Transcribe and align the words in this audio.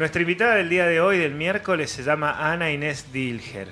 Nuestra 0.00 0.22
invitada 0.22 0.54
del 0.54 0.70
día 0.70 0.86
de 0.86 0.98
hoy, 0.98 1.18
del 1.18 1.34
miércoles, 1.34 1.90
se 1.90 2.02
llama 2.02 2.50
Ana 2.50 2.70
Inés 2.70 3.12
Dilger. 3.12 3.68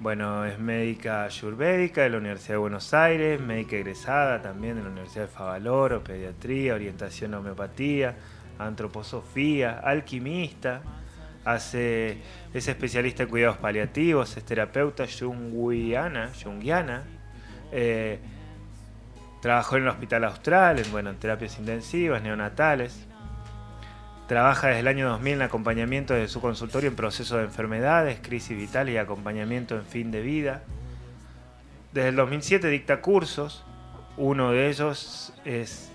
Bueno, 0.00 0.46
es 0.46 0.58
médica 0.58 1.24
ayurvédica 1.24 2.00
de 2.00 2.08
la 2.08 2.16
Universidad 2.16 2.54
de 2.54 2.56
Buenos 2.56 2.94
Aires, 2.94 3.38
médica 3.38 3.76
egresada 3.76 4.40
también 4.40 4.76
de 4.76 4.82
la 4.82 4.88
Universidad 4.88 5.26
de 5.26 5.28
Favaloro, 5.28 6.02
pediatría, 6.02 6.72
orientación 6.72 7.34
a 7.34 7.40
homeopatía, 7.40 8.14
antroposofía, 8.58 9.78
alquimista, 9.80 10.80
hace, 11.44 12.16
es 12.54 12.66
especialista 12.66 13.24
en 13.24 13.28
cuidados 13.28 13.58
paliativos, 13.58 14.34
es 14.34 14.44
terapeuta 14.46 15.04
junguiana 15.06 16.30
eh, 17.72 18.18
trabajó 19.42 19.76
en 19.76 19.82
el 19.82 19.88
Hospital 19.90 20.24
Austral, 20.24 20.78
en, 20.78 20.90
bueno, 20.90 21.10
en 21.10 21.16
terapias 21.16 21.58
intensivas, 21.58 22.22
neonatales. 22.22 23.06
Trabaja 24.32 24.68
desde 24.68 24.80
el 24.80 24.88
año 24.88 25.10
2000 25.10 25.34
en 25.34 25.42
acompañamiento 25.42 26.14
de 26.14 26.26
su 26.26 26.40
consultorio 26.40 26.88
en 26.88 26.96
procesos 26.96 27.36
de 27.36 27.44
enfermedades, 27.44 28.18
crisis 28.22 28.56
vitales 28.56 28.94
y 28.94 28.96
acompañamiento 28.96 29.76
en 29.76 29.84
fin 29.84 30.10
de 30.10 30.22
vida. 30.22 30.62
Desde 31.92 32.08
el 32.08 32.16
2007 32.16 32.68
dicta 32.68 33.02
cursos, 33.02 33.62
uno 34.16 34.50
de 34.52 34.70
ellos 34.70 35.34
es 35.44 35.92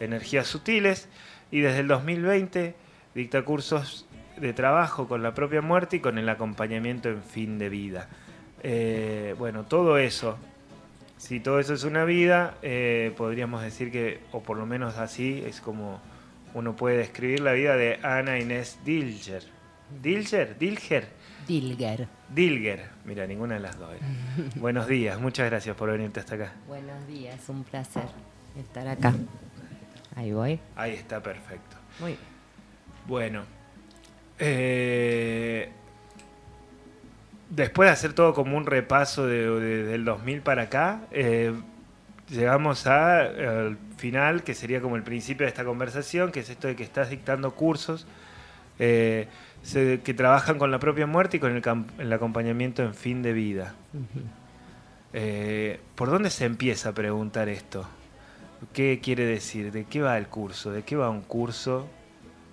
Energías 0.00 0.46
Sutiles, 0.48 1.08
y 1.50 1.60
desde 1.60 1.78
el 1.78 1.88
2020 1.88 2.74
dicta 3.14 3.40
cursos 3.40 4.06
de 4.36 4.52
trabajo 4.52 5.08
con 5.08 5.22
la 5.22 5.32
propia 5.32 5.62
muerte 5.62 5.96
y 5.96 6.00
con 6.00 6.18
el 6.18 6.28
acompañamiento 6.28 7.08
en 7.08 7.22
fin 7.22 7.58
de 7.58 7.70
vida. 7.70 8.10
Eh, 8.62 9.34
bueno, 9.38 9.64
todo 9.64 9.96
eso, 9.96 10.36
si 11.16 11.40
todo 11.40 11.58
eso 11.58 11.72
es 11.72 11.84
una 11.84 12.04
vida, 12.04 12.58
eh, 12.60 13.14
podríamos 13.16 13.62
decir 13.62 13.90
que, 13.90 14.20
o 14.30 14.42
por 14.42 14.58
lo 14.58 14.66
menos 14.66 14.98
así, 14.98 15.42
es 15.46 15.62
como 15.62 16.02
uno 16.54 16.76
puede 16.76 16.98
describir 16.98 17.40
la 17.40 17.52
vida 17.52 17.76
de 17.76 17.98
Ana 18.02 18.38
Inés 18.38 18.78
Dilger. 18.84 19.42
¿Dilger? 20.02 20.58
¿Dilger? 20.58 21.08
Dilger. 21.46 22.08
Dilger. 22.34 22.90
Mira, 23.04 23.26
ninguna 23.26 23.54
de 23.54 23.60
las 23.60 23.78
dos. 23.78 23.90
Buenos 24.56 24.86
días, 24.86 25.18
muchas 25.20 25.48
gracias 25.48 25.74
por 25.76 25.90
venirte 25.90 26.20
hasta 26.20 26.34
acá. 26.34 26.52
Buenos 26.66 27.06
días, 27.06 27.48
un 27.48 27.64
placer 27.64 28.04
estar 28.58 28.86
acá. 28.88 29.14
Ahí 30.14 30.32
voy. 30.32 30.60
Ahí 30.76 30.92
está, 30.92 31.22
perfecto. 31.22 31.76
Muy 32.00 32.12
bien. 32.12 32.38
Bueno, 33.06 33.44
eh, 34.38 35.70
después 37.50 37.88
de 37.88 37.92
hacer 37.92 38.12
todo 38.12 38.34
como 38.34 38.56
un 38.56 38.66
repaso 38.66 39.26
de, 39.26 39.84
del 39.84 40.04
2000 40.04 40.42
para 40.42 40.62
acá, 40.62 41.02
eh, 41.10 41.54
llegamos 42.30 42.86
a, 42.86 43.20
al 43.20 43.78
final, 43.96 44.42
que 44.42 44.54
sería 44.54 44.80
como 44.80 44.96
el 44.96 45.02
principio 45.02 45.44
de 45.44 45.48
esta 45.48 45.64
conversación, 45.64 46.32
que 46.32 46.40
es 46.40 46.50
esto 46.50 46.68
de 46.68 46.76
que 46.76 46.82
estás 46.84 47.10
dictando 47.10 47.54
cursos 47.54 48.06
eh, 48.78 49.26
se- 49.62 50.00
que 50.04 50.14
trabajan 50.14 50.58
con 50.58 50.70
la 50.70 50.78
propia 50.78 51.06
muerte 51.06 51.38
y 51.38 51.40
con 51.40 51.56
el, 51.56 51.62
el 51.98 52.12
acompañamiento 52.12 52.82
en 52.82 52.94
fin 52.94 53.22
de 53.22 53.32
vida. 53.32 53.74
Eh, 55.12 55.80
¿Por 55.94 56.10
dónde 56.10 56.30
se 56.30 56.44
empieza 56.44 56.90
a 56.90 56.92
preguntar 56.92 57.48
esto? 57.48 57.86
¿Qué 58.72 59.00
quiere 59.02 59.24
decir? 59.24 59.72
¿De 59.72 59.84
qué 59.84 60.00
va 60.02 60.18
el 60.18 60.26
curso? 60.28 60.70
¿De 60.70 60.82
qué 60.82 60.96
va 60.96 61.08
un 61.10 61.22
curso 61.22 61.88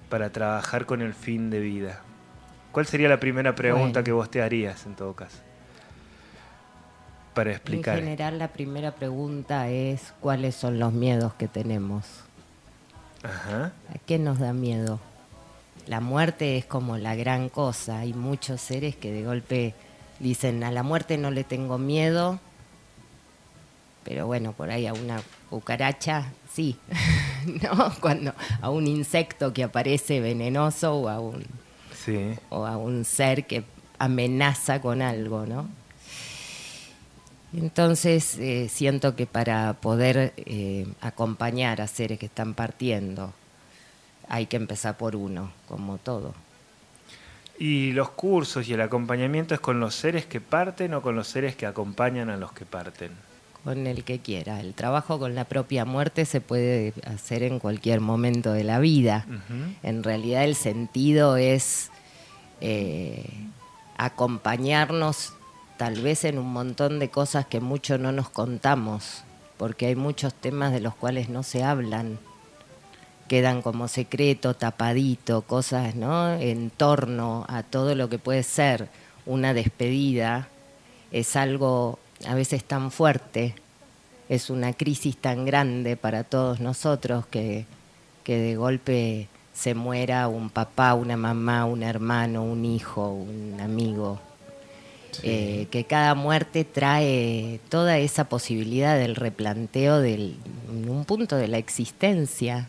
para 0.10 0.32
trabajar 0.32 0.86
con 0.86 1.02
el 1.02 1.14
fin 1.14 1.50
de 1.50 1.60
vida? 1.60 2.02
¿Cuál 2.72 2.86
sería 2.86 3.10
la 3.10 3.20
primera 3.20 3.56
pregunta 3.56 4.00
Bueno. 4.00 4.04
que 4.04 4.12
vos 4.12 4.30
te 4.32 4.42
harías 4.42 4.86
en 4.86 4.96
todo 4.96 5.14
caso? 5.16 5.40
Para 7.36 7.52
explicar. 7.52 7.98
En 8.00 8.06
general, 8.06 8.40
la 8.40 8.48
primera 8.48 8.96
pregunta 8.96 9.70
es: 9.70 10.14
¿cuáles 10.22 10.56
son 10.56 10.80
los 10.80 10.92
miedos 10.94 11.34
que 11.36 11.48
tenemos? 11.48 12.06
Ajá. 13.22 13.74
¿A 13.94 13.98
qué 14.08 14.18
nos 14.18 14.40
da 14.40 14.54
miedo? 14.54 15.00
La 15.86 16.00
muerte 16.00 16.58
es 16.58 16.66
como 16.66 16.98
la 16.98 17.14
gran 17.16 17.50
cosa. 17.50 18.00
Hay 18.00 18.14
muchos 18.14 18.62
seres 18.62 18.96
que 18.96 19.12
de 19.12 19.24
golpe 19.24 19.76
dicen: 20.20 20.64
a 20.64 20.72
la 20.72 20.82
muerte 20.82 21.18
no 21.20 21.30
le 21.30 21.44
tengo 21.44 21.78
miedo. 21.78 22.40
Pero 24.04 24.28
bueno, 24.28 24.54
por 24.54 24.70
ahí 24.70 24.88
a 24.88 24.94
una 24.94 25.22
cucaracha, 25.50 26.28
sí. 26.52 26.78
¿No? 27.64 27.94
Cuando 28.00 28.34
a 28.62 28.70
un 28.70 28.88
insecto 28.88 29.52
que 29.52 29.64
aparece 29.64 30.20
venenoso 30.22 30.96
o 30.96 31.10
a 31.10 31.20
un 31.20 31.44
Sí. 31.94 32.36
o 32.50 32.66
a 32.66 32.78
un 32.78 33.04
ser 33.04 33.46
que 33.46 33.64
amenaza 33.98 34.80
con 34.80 35.02
algo, 35.02 35.46
¿no? 35.48 35.68
Entonces 37.54 38.38
eh, 38.38 38.68
siento 38.70 39.16
que 39.16 39.26
para 39.26 39.74
poder 39.74 40.34
eh, 40.38 40.88
acompañar 41.02 41.82
a 41.82 41.88
seres 41.88 42.20
que 42.20 42.26
están 42.26 42.54
partiendo 42.54 43.34
hay 44.28 44.48
que 44.48 44.58
empezar 44.58 44.98
por 44.98 45.16
uno, 45.16 45.52
como 45.68 45.98
todo. 45.98 46.34
¿Y 47.58 47.92
los 47.94 48.10
cursos 48.10 48.68
y 48.68 48.74
el 48.74 48.82
acompañamiento 48.82 49.54
es 49.54 49.62
con 49.62 49.80
los 49.80 49.96
seres 49.96 50.26
que 50.26 50.42
parten 50.42 50.94
o 50.94 51.02
con 51.02 51.16
los 51.16 51.28
seres 51.28 51.56
que 51.56 51.66
acompañan 51.66 52.30
a 52.30 52.38
los 52.38 52.52
que 52.52 52.66
parten? 52.66 53.12
Con 53.64 53.88
el 53.88 54.04
que 54.04 54.20
quiera. 54.20 54.60
El 54.60 54.74
trabajo 54.74 55.20
con 55.20 55.36
la 55.36 55.46
propia 55.46 55.86
muerte 55.86 56.26
se 56.26 56.42
puede 56.42 56.94
hacer 57.06 57.44
en 57.44 57.60
cualquier 57.60 58.02
momento 58.02 58.52
de 58.52 58.64
la 58.64 58.80
vida. 58.80 59.26
En 59.82 60.04
realidad 60.04 60.44
el 60.44 60.56
sentido 60.56 61.38
es 61.38 61.90
eh, 62.62 63.26
acompañarnos 63.98 65.34
tal 65.78 66.02
vez 66.02 66.24
en 66.24 66.40
un 66.40 66.52
montón 66.52 67.00
de 67.00 67.10
cosas 67.10 67.46
que 67.46 67.60
mucho 67.60 67.98
no 67.98 68.12
nos 68.12 68.30
contamos, 68.30 69.24
porque 69.58 69.88
hay 69.88 69.96
muchos 69.96 70.34
temas 70.34 70.72
de 70.72 70.80
los 70.80 70.96
cuales 70.96 71.30
no 71.30 71.44
se 71.44 71.64
hablan, 71.64 72.20
quedan 73.28 73.62
como 73.62 73.88
secreto, 73.88 74.54
tapadito, 74.54 75.42
cosas, 75.42 75.96
¿no? 75.96 76.34
En 76.34 76.70
torno 76.70 77.46
a 77.48 77.64
todo 77.64 77.96
lo 77.96 78.10
que 78.10 78.20
puede 78.20 78.44
ser 78.44 78.90
una 79.26 79.54
despedida, 79.54 80.48
es 81.12 81.36
algo 81.36 82.00
a 82.28 82.36
veces 82.36 82.64
tan 82.64 82.92
fuerte, 82.92 83.56
es 84.30 84.50
una 84.50 84.74
crisis 84.74 85.18
tan 85.18 85.46
grande 85.46 85.98
para 85.98 86.24
todos 86.24 86.60
nosotros 86.60 87.26
que, 87.28 87.66
que 88.24 88.38
de 88.38 88.56
golpe 88.56 89.28
se 89.54 89.74
muera 89.74 90.28
un 90.28 90.50
papá, 90.50 90.94
una 90.94 91.16
mamá, 91.16 91.66
un 91.66 91.84
hermano, 91.84 92.44
un 92.44 92.66
hijo, 92.66 93.10
un 93.10 93.60
amigo. 93.62 94.20
Eh, 95.24 95.68
que 95.72 95.86
cada 95.86 96.14
muerte 96.14 96.66
trae 96.66 97.60
toda 97.70 97.98
esa 97.98 98.26
posibilidad 98.26 98.98
del 98.98 99.16
replanteo 99.16 100.00
del, 100.00 100.36
un 100.70 101.06
punto 101.06 101.38
de 101.38 101.48
la 101.48 101.58
existencia, 101.58 102.68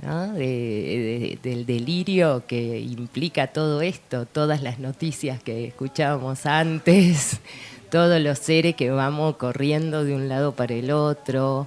del 0.00 1.64
delirio 1.66 2.44
que 2.46 2.78
implica 2.78 3.48
todo 3.48 3.80
esto, 3.80 4.26
todas 4.26 4.62
las 4.62 4.78
noticias 4.78 5.42
que 5.42 5.66
escuchábamos 5.66 6.46
antes, 6.46 7.40
todos 7.90 8.20
los 8.20 8.38
seres 8.38 8.76
que 8.76 8.90
vamos 8.90 9.36
corriendo 9.36 10.04
de 10.04 10.14
un 10.14 10.28
lado 10.28 10.52
para 10.52 10.74
el 10.74 10.92
otro, 10.92 11.66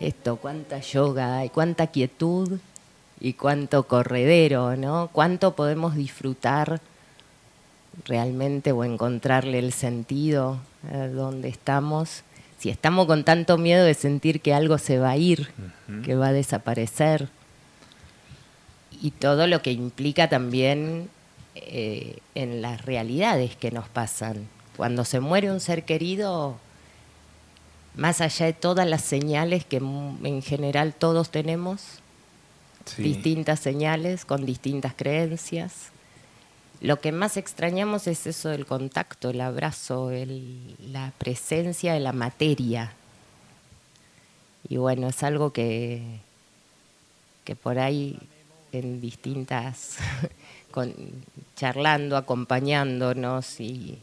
esto, 0.00 0.36
cuánta 0.36 0.78
yoga 0.80 1.46
cuánta 1.48 1.88
quietud 1.88 2.58
y 3.20 3.32
cuánto 3.32 3.84
corredero, 3.84 4.76
¿no? 4.76 5.08
Cuánto 5.12 5.56
podemos 5.56 5.94
disfrutar 5.94 6.80
realmente 8.04 8.72
o 8.72 8.84
encontrarle 8.84 9.58
el 9.58 9.72
sentido 9.72 10.58
a 10.92 11.06
donde 11.08 11.48
estamos. 11.48 12.22
Si 12.58 12.70
estamos 12.70 13.06
con 13.06 13.24
tanto 13.24 13.58
miedo 13.58 13.84
de 13.84 13.94
sentir 13.94 14.40
que 14.40 14.54
algo 14.54 14.78
se 14.78 14.98
va 14.98 15.10
a 15.10 15.16
ir, 15.16 15.48
que 16.04 16.14
va 16.14 16.28
a 16.28 16.32
desaparecer, 16.32 17.28
y 19.02 19.10
todo 19.10 19.46
lo 19.46 19.60
que 19.60 19.72
implica 19.72 20.28
también 20.28 21.10
eh, 21.54 22.18
en 22.34 22.62
las 22.62 22.84
realidades 22.84 23.56
que 23.56 23.70
nos 23.70 23.88
pasan. 23.88 24.48
Cuando 24.76 25.04
se 25.04 25.20
muere 25.20 25.50
un 25.50 25.60
ser 25.60 25.84
querido, 25.84 26.56
más 27.94 28.20
allá 28.22 28.46
de 28.46 28.52
todas 28.54 28.86
las 28.88 29.02
señales 29.02 29.64
que 29.64 29.80
mm, 29.80 30.24
en 30.24 30.42
general 30.42 30.94
todos 30.94 31.30
tenemos, 31.30 32.00
Sí. 32.86 33.02
distintas 33.02 33.58
señales 33.58 34.24
con 34.24 34.46
distintas 34.46 34.94
creencias. 34.94 35.90
Lo 36.80 37.00
que 37.00 37.10
más 37.12 37.36
extrañamos 37.36 38.06
es 38.06 38.26
eso 38.26 38.50
del 38.50 38.66
contacto, 38.66 39.30
el 39.30 39.40
abrazo, 39.40 40.10
el- 40.10 40.76
la 40.92 41.12
presencia 41.18 41.94
de 41.94 42.00
la 42.00 42.12
materia. 42.12 42.92
Y 44.68 44.76
bueno, 44.76 45.08
es 45.08 45.22
algo 45.22 45.52
que, 45.52 46.02
que 47.44 47.56
por 47.56 47.78
ahí 47.78 48.18
en 48.72 49.00
distintas, 49.00 49.96
charlando, 51.56 52.16
acompañándonos 52.16 53.60
y 53.60 53.98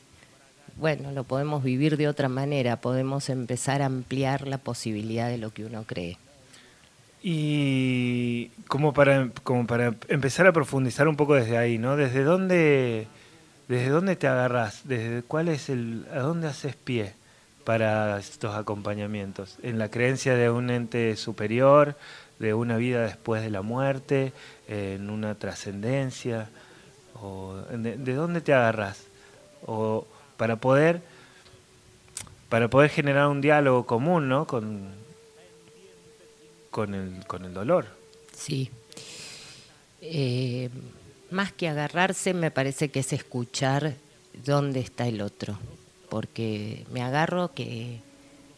bueno, 0.77 1.11
lo 1.11 1.23
podemos 1.23 1.63
vivir 1.63 1.97
de 1.97 2.07
otra 2.07 2.29
manera, 2.29 2.77
podemos 2.81 3.29
empezar 3.29 3.83
a 3.83 3.85
ampliar 3.85 4.47
la 4.47 4.57
posibilidad 4.57 5.29
de 5.29 5.37
lo 5.37 5.51
que 5.53 5.65
uno 5.65 5.83
cree. 5.83 6.17
Y 7.25 8.49
como 8.67 8.93
para, 8.93 9.29
como 9.43 9.65
para 9.65 9.95
empezar 10.09 10.45
a 10.45 10.51
profundizar 10.51 11.07
un 11.07 11.15
poco 11.15 11.35
desde 11.35 11.57
ahí, 11.57 11.77
¿no? 11.77 11.95
¿Desde 11.95 12.25
dónde, 12.25 13.07
desde 13.69 13.87
dónde 13.87 14.17
te 14.17 14.27
agarrás? 14.27 14.81
¿Desde 14.83 15.23
cuál 15.23 15.47
es 15.47 15.69
el, 15.69 16.05
a 16.13 16.19
dónde 16.19 16.49
haces 16.49 16.75
pie 16.75 17.13
para 17.63 18.19
estos 18.19 18.53
acompañamientos? 18.53 19.57
¿En 19.63 19.79
la 19.79 19.89
creencia 19.89 20.35
de 20.35 20.49
un 20.49 20.69
ente 20.69 21.15
superior, 21.15 21.95
de 22.39 22.53
una 22.53 22.75
vida 22.75 23.03
después 23.03 23.41
de 23.41 23.51
la 23.51 23.61
muerte, 23.61 24.33
en 24.67 25.09
una 25.09 25.35
trascendencia? 25.35 26.49
O, 27.21 27.55
de, 27.71 28.13
dónde 28.15 28.41
te 28.41 28.53
agarras? 28.53 29.01
O 29.65 30.05
para 30.35 30.57
poder 30.57 31.01
para 32.49 32.67
poder 32.67 32.89
generar 32.89 33.29
un 33.29 33.39
diálogo 33.39 33.85
común, 33.85 34.27
¿no? 34.27 34.45
Con, 34.45 35.02
con, 36.73 36.95
el, 36.95 37.25
con 37.27 37.45
el 37.45 37.53
dolor. 37.53 37.85
Sí. 38.35 38.71
Eh, 40.01 40.69
más 41.29 41.53
que 41.53 41.69
agarrarse, 41.69 42.33
me 42.33 42.49
parece 42.49 42.89
que 42.89 43.01
es 43.01 43.13
escuchar 43.13 43.93
dónde 44.43 44.79
está 44.79 45.07
el 45.07 45.21
otro. 45.21 45.57
Porque 46.09 46.85
me 46.91 47.03
agarro 47.03 47.53
que 47.53 48.01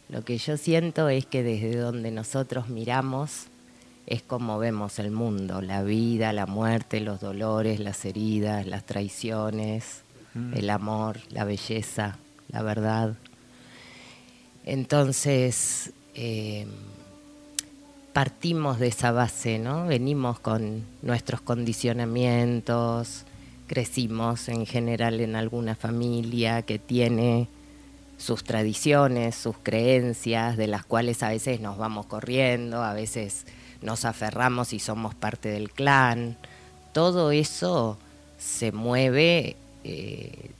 lo 0.08 0.24
que 0.24 0.38
yo 0.38 0.56
siento 0.56 1.10
es 1.10 1.26
que 1.26 1.42
desde 1.42 1.76
donde 1.76 2.10
nosotros 2.10 2.68
miramos 2.70 3.48
es 4.06 4.22
como 4.22 4.58
vemos 4.58 4.98
el 4.98 5.10
mundo, 5.10 5.60
la 5.60 5.82
vida, 5.82 6.32
la 6.32 6.46
muerte, 6.46 7.00
los 7.00 7.20
dolores, 7.20 7.80
las 7.80 8.02
heridas, 8.06 8.66
las 8.66 8.86
traiciones, 8.86 10.02
mm. 10.32 10.54
el 10.54 10.70
amor, 10.70 11.18
la 11.28 11.44
belleza, 11.44 12.16
la 12.48 12.62
verdad. 12.62 13.14
Entonces, 14.64 15.92
eh, 16.14 16.66
partimos 18.16 18.78
de 18.78 18.86
esa 18.86 19.12
base, 19.12 19.58
¿no? 19.58 19.84
Venimos 19.84 20.40
con 20.40 20.86
nuestros 21.02 21.42
condicionamientos, 21.42 23.26
crecimos 23.66 24.48
en 24.48 24.64
general 24.64 25.20
en 25.20 25.36
alguna 25.36 25.74
familia 25.74 26.62
que 26.62 26.78
tiene 26.78 27.46
sus 28.16 28.42
tradiciones, 28.42 29.34
sus 29.34 29.56
creencias, 29.62 30.56
de 30.56 30.66
las 30.66 30.86
cuales 30.86 31.22
a 31.22 31.28
veces 31.28 31.60
nos 31.60 31.76
vamos 31.76 32.06
corriendo, 32.06 32.82
a 32.82 32.94
veces 32.94 33.44
nos 33.82 34.06
aferramos 34.06 34.72
y 34.72 34.78
somos 34.78 35.14
parte 35.14 35.50
del 35.50 35.70
clan. 35.70 36.38
Todo 36.94 37.32
eso 37.32 37.98
se 38.38 38.72
mueve 38.72 39.56
eh, 39.84 40.52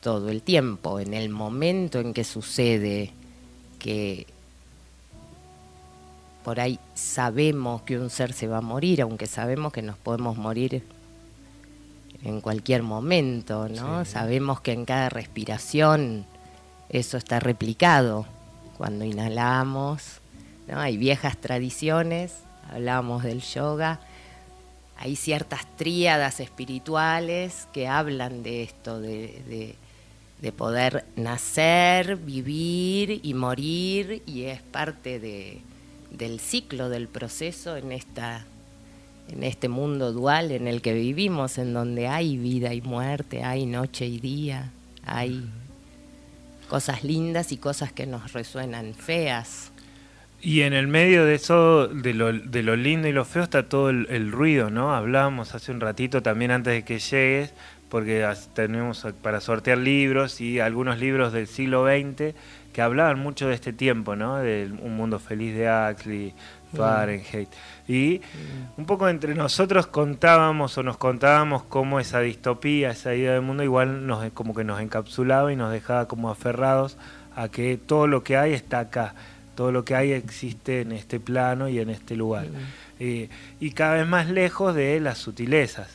todo 0.00 0.30
el 0.30 0.42
tiempo. 0.42 0.98
En 0.98 1.14
el 1.14 1.28
momento 1.28 2.00
en 2.00 2.12
que 2.12 2.24
sucede 2.24 3.12
que 3.78 4.26
por 6.44 6.60
ahí 6.60 6.78
sabemos 6.94 7.82
que 7.82 7.98
un 7.98 8.10
ser 8.10 8.34
se 8.34 8.46
va 8.46 8.58
a 8.58 8.60
morir, 8.60 9.00
aunque 9.00 9.26
sabemos 9.26 9.72
que 9.72 9.80
nos 9.80 9.96
podemos 9.96 10.36
morir 10.36 10.84
en 12.22 12.42
cualquier 12.42 12.82
momento, 12.82 13.68
¿no? 13.68 14.04
Sabemos 14.04 14.60
que 14.60 14.72
en 14.72 14.84
cada 14.84 15.08
respiración 15.08 16.26
eso 16.90 17.16
está 17.16 17.40
replicado. 17.40 18.26
Cuando 18.76 19.06
inhalamos, 19.06 20.20
¿no? 20.68 20.80
Hay 20.80 20.98
viejas 20.98 21.38
tradiciones, 21.38 22.34
hablábamos 22.70 23.22
del 23.22 23.40
yoga, 23.40 24.00
hay 24.98 25.16
ciertas 25.16 25.66
tríadas 25.76 26.40
espirituales 26.40 27.68
que 27.72 27.88
hablan 27.88 28.42
de 28.42 28.64
esto, 28.64 29.00
de, 29.00 29.76
de 30.40 30.52
poder 30.52 31.06
nacer, 31.16 32.16
vivir 32.16 33.20
y 33.22 33.32
morir, 33.32 34.22
y 34.26 34.42
es 34.42 34.60
parte 34.60 35.18
de, 35.18 35.62
del 36.16 36.40
ciclo 36.40 36.88
del 36.88 37.08
proceso 37.08 37.76
en 37.76 37.92
esta 37.92 38.46
en 39.28 39.42
este 39.42 39.68
mundo 39.68 40.12
dual 40.12 40.52
en 40.52 40.68
el 40.68 40.82
que 40.82 40.92
vivimos, 40.92 41.58
en 41.58 41.72
donde 41.72 42.08
hay 42.08 42.36
vida 42.36 42.74
y 42.74 42.82
muerte, 42.82 43.42
hay 43.42 43.66
noche 43.66 44.06
y 44.06 44.18
día, 44.18 44.70
hay 45.04 45.44
cosas 46.68 47.04
lindas 47.04 47.52
y 47.52 47.56
cosas 47.56 47.92
que 47.92 48.06
nos 48.06 48.32
resuenan 48.32 48.94
feas. 48.94 49.70
Y 50.42 50.60
en 50.60 50.74
el 50.74 50.88
medio 50.88 51.24
de 51.24 51.36
eso, 51.36 51.88
de 51.88 52.12
lo, 52.12 52.32
de 52.32 52.62
lo 52.62 52.76
lindo 52.76 53.08
y 53.08 53.12
lo 53.12 53.24
feo, 53.24 53.44
está 53.44 53.66
todo 53.66 53.88
el, 53.88 54.30
ruido, 54.30 54.68
¿no? 54.68 54.94
Hablábamos 54.94 55.54
hace 55.54 55.72
un 55.72 55.80
ratito 55.80 56.22
también 56.22 56.50
antes 56.50 56.74
de 56.74 56.84
que 56.84 56.98
llegues, 56.98 57.54
porque 57.88 58.28
tenemos 58.52 59.06
para 59.22 59.40
sortear 59.40 59.78
libros 59.78 60.42
y 60.42 60.60
algunos 60.60 60.98
libros 60.98 61.32
del 61.32 61.46
siglo 61.46 61.86
XX 61.86 62.34
que 62.74 62.82
hablaban 62.82 63.20
mucho 63.20 63.46
de 63.46 63.54
este 63.54 63.72
tiempo, 63.72 64.16
¿no? 64.16 64.38
De 64.38 64.68
Un 64.82 64.96
Mundo 64.96 65.20
Feliz 65.20 65.54
de 65.54 65.68
Axley, 65.68 66.34
mm. 66.72 66.76
Fahrenheit. 66.76 67.48
Y 67.86 68.20
mm. 68.20 68.80
un 68.80 68.86
poco 68.86 69.08
entre 69.08 69.36
nosotros 69.36 69.86
contábamos 69.86 70.76
o 70.76 70.82
nos 70.82 70.96
contábamos 70.96 71.62
cómo 71.62 72.00
esa 72.00 72.18
distopía, 72.18 72.90
esa 72.90 73.14
idea 73.14 73.34
del 73.34 73.42
mundo 73.42 73.62
igual 73.62 74.08
nos 74.08 74.28
como 74.32 74.54
que 74.54 74.64
nos 74.64 74.80
encapsulaba 74.80 75.52
y 75.52 75.56
nos 75.56 75.70
dejaba 75.70 76.08
como 76.08 76.30
aferrados 76.30 76.96
a 77.36 77.48
que 77.48 77.78
todo 77.78 78.08
lo 78.08 78.24
que 78.24 78.36
hay 78.36 78.54
está 78.54 78.80
acá, 78.80 79.14
todo 79.54 79.70
lo 79.70 79.84
que 79.84 79.94
hay 79.94 80.10
existe 80.10 80.80
en 80.80 80.90
este 80.90 81.20
plano 81.20 81.68
y 81.68 81.78
en 81.78 81.90
este 81.90 82.16
lugar. 82.16 82.46
Mm. 82.46 82.56
Eh, 82.98 83.28
y 83.60 83.70
cada 83.70 83.94
vez 83.94 84.06
más 84.08 84.28
lejos 84.28 84.74
de 84.74 84.98
las 84.98 85.18
sutilezas. 85.18 85.88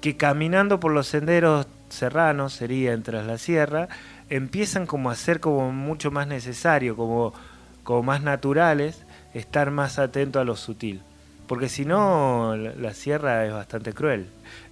Que 0.00 0.16
caminando 0.16 0.80
por 0.80 0.92
los 0.92 1.06
senderos 1.08 1.66
serranos, 1.90 2.54
sería 2.54 2.92
entre 2.92 3.22
la 3.22 3.36
sierra, 3.36 3.88
empiezan 4.30 4.86
como 4.86 5.10
a 5.10 5.16
ser 5.16 5.40
como 5.40 5.72
mucho 5.72 6.10
más 6.10 6.26
necesario, 6.26 6.96
como, 6.96 7.34
como 7.82 8.02
más 8.02 8.22
naturales, 8.22 9.02
estar 9.34 9.70
más 9.70 9.98
atento 9.98 10.40
a 10.40 10.44
lo 10.44 10.56
sutil. 10.56 11.02
Porque 11.46 11.68
si 11.68 11.84
no, 11.84 12.56
la, 12.56 12.94
sierra 12.94 13.44
es 13.44 13.52
bastante 13.52 13.92
cruel, 13.92 14.26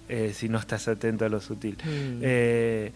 eh, 0.07 0.31
si 0.33 0.47
no 0.47 0.57
estás 0.57 0.87
atento 0.87 1.25
a 1.25 1.29
lo 1.29 1.41
sutil. 1.41 1.77
Mm. 1.83 2.19
Eh, 2.21 2.91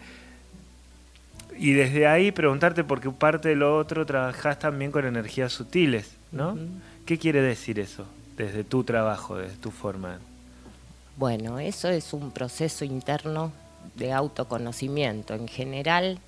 y 1.58 1.72
desde 1.72 2.06
ahí 2.06 2.32
preguntarte, 2.32 2.82
porque 2.82 3.10
parte 3.10 3.50
de 3.50 3.56
lo 3.56 3.76
otro 3.76 4.06
trabajás 4.06 4.58
también 4.58 4.90
con 4.90 5.04
energías 5.04 5.52
sutiles, 5.52 6.16
¿no? 6.32 6.58
¿Qué 7.06 7.18
quiere 7.18 7.42
decir 7.42 7.78
eso 7.78 8.06
desde 8.36 8.64
tu 8.64 8.82
trabajo, 8.84 9.36
desde 9.36 9.56
tu 9.56 9.70
forma? 9.70 10.18
Bueno, 11.16 11.60
eso 11.60 11.88
es 11.88 12.12
un 12.12 12.32
proceso 12.32 12.84
interno 12.84 13.52
de 13.94 14.12
autoconocimiento. 14.12 15.34
En 15.34 15.46
general, 15.46 16.18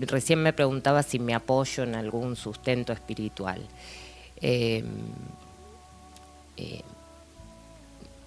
recién 0.00 0.42
me 0.42 0.52
preguntaba 0.52 1.02
si 1.02 1.18
me 1.18 1.34
apoyo 1.34 1.82
en 1.82 1.94
algún 1.94 2.36
sustento 2.36 2.92
espiritual. 2.92 3.60
Eh, 4.40 4.84
eh, 6.56 6.82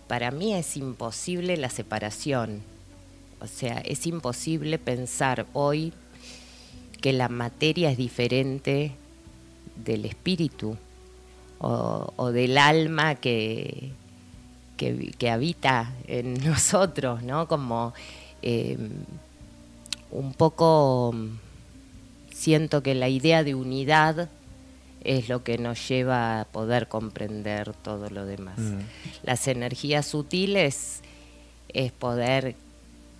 para 0.08 0.32
mí 0.32 0.54
es 0.54 0.76
imposible 0.76 1.56
la 1.58 1.70
separación, 1.70 2.62
o 3.40 3.48
sea, 3.48 3.80
es 3.80 4.06
imposible 4.08 4.78
pensar 4.78 5.46
hoy 5.54 5.94
que 7.00 7.14
la 7.14 7.30
materia 7.30 7.92
es 7.92 7.98
diferente 7.98 8.92
del 9.76 10.06
espíritu 10.06 10.78
o, 11.60 12.32
del 12.32 12.58
alma 12.58 13.16
que, 13.16 13.92
que, 14.78 15.30
habita 15.30 15.94
en 16.08 16.34
nosotros, 16.46 17.24
¿no? 17.24 17.48
Como 17.48 17.94
eh, 18.42 18.78
un 20.12 20.34
poco 20.34 21.16
siento 22.42 22.82
que 22.82 22.96
la 22.96 23.08
idea 23.08 23.44
de 23.44 23.54
unidad 23.54 24.28
es 25.04 25.30
lo 25.30 25.44
que 25.44 25.60
nos 25.60 25.88
lleva 25.88 26.42
a 26.42 26.46
poder 26.46 26.88
comprender 26.88 27.74
todo 27.74 28.10
lo 28.10 28.26
demás. 28.26 28.58
Mm. 28.58 28.80
Las 29.24 29.48
energías 29.48 30.08
sutiles 30.08 31.02
es 31.70 31.92
poder 31.92 32.56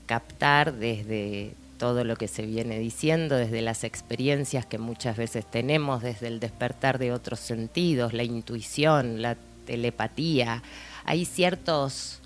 captar 0.08 0.74
desde 0.74 1.54
todo 1.78 2.04
lo 2.04 2.16
que 2.16 2.28
se 2.28 2.48
viene 2.48 2.80
diciendo, 2.80 3.36
desde 3.36 3.62
las 3.62 3.84
experiencias 3.84 4.66
que 4.66 4.80
muchas 4.80 5.18
veces 5.18 5.46
tenemos, 5.46 6.02
desde 6.02 6.28
el 6.28 6.40
despertar 6.40 6.98
de 6.98 7.12
otros 7.12 7.40
sentidos, 7.40 8.14
la 8.14 8.24
intuición, 8.24 9.22
la 9.22 9.38
telepatía. 9.68 10.64
Hay 11.06 11.26
ciertos 11.26 12.20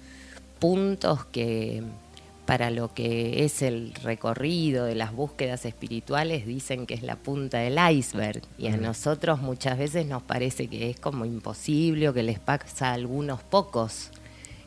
puntos 0.59 1.25
que 1.25 1.83
para 2.45 2.69
lo 2.69 2.93
que 2.93 3.43
es 3.43 3.61
el 3.61 3.93
recorrido 3.95 4.85
de 4.85 4.95
las 4.95 5.13
búsquedas 5.13 5.65
espirituales 5.65 6.45
dicen 6.45 6.85
que 6.85 6.93
es 6.93 7.01
la 7.01 7.15
punta 7.15 7.57
del 7.57 7.79
iceberg 7.91 8.41
y 8.57 8.67
a 8.67 8.77
nosotros 8.77 9.41
muchas 9.41 9.77
veces 9.77 10.05
nos 10.05 10.21
parece 10.21 10.67
que 10.67 10.89
es 10.89 10.99
como 10.99 11.25
imposible 11.25 12.09
o 12.09 12.13
que 12.13 12.23
les 12.23 12.39
pasa 12.39 12.89
a 12.89 12.93
algunos 12.93 13.41
pocos 13.41 14.11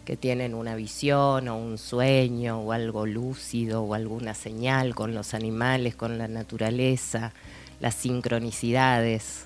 que 0.04 0.16
tienen 0.16 0.54
una 0.54 0.74
visión 0.74 1.48
o 1.48 1.58
un 1.58 1.76
sueño 1.76 2.60
o 2.60 2.72
algo 2.72 3.04
lúcido 3.04 3.82
o 3.82 3.94
alguna 3.94 4.32
señal 4.32 4.94
con 4.94 5.14
los 5.14 5.34
animales, 5.34 5.94
con 5.94 6.16
la 6.16 6.28
naturaleza, 6.28 7.32
las 7.78 7.94
sincronicidades, 7.94 9.44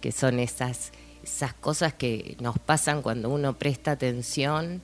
que 0.00 0.12
son 0.12 0.38
esas, 0.38 0.92
esas 1.24 1.54
cosas 1.54 1.92
que 1.92 2.36
nos 2.40 2.58
pasan 2.60 3.02
cuando 3.02 3.30
uno 3.30 3.54
presta 3.54 3.90
atención. 3.90 4.80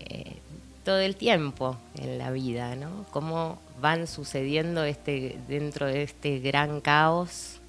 Eh, 0.00 0.36
todo 0.84 0.98
el 0.98 1.16
tiempo 1.16 1.76
en 1.96 2.18
la 2.18 2.30
vida, 2.30 2.76
¿no? 2.76 3.06
Cómo 3.10 3.58
van 3.80 4.06
sucediendo 4.06 4.84
este, 4.84 5.38
dentro 5.48 5.86
de 5.86 6.02
este 6.02 6.38
gran 6.38 6.80
caos 6.80 7.60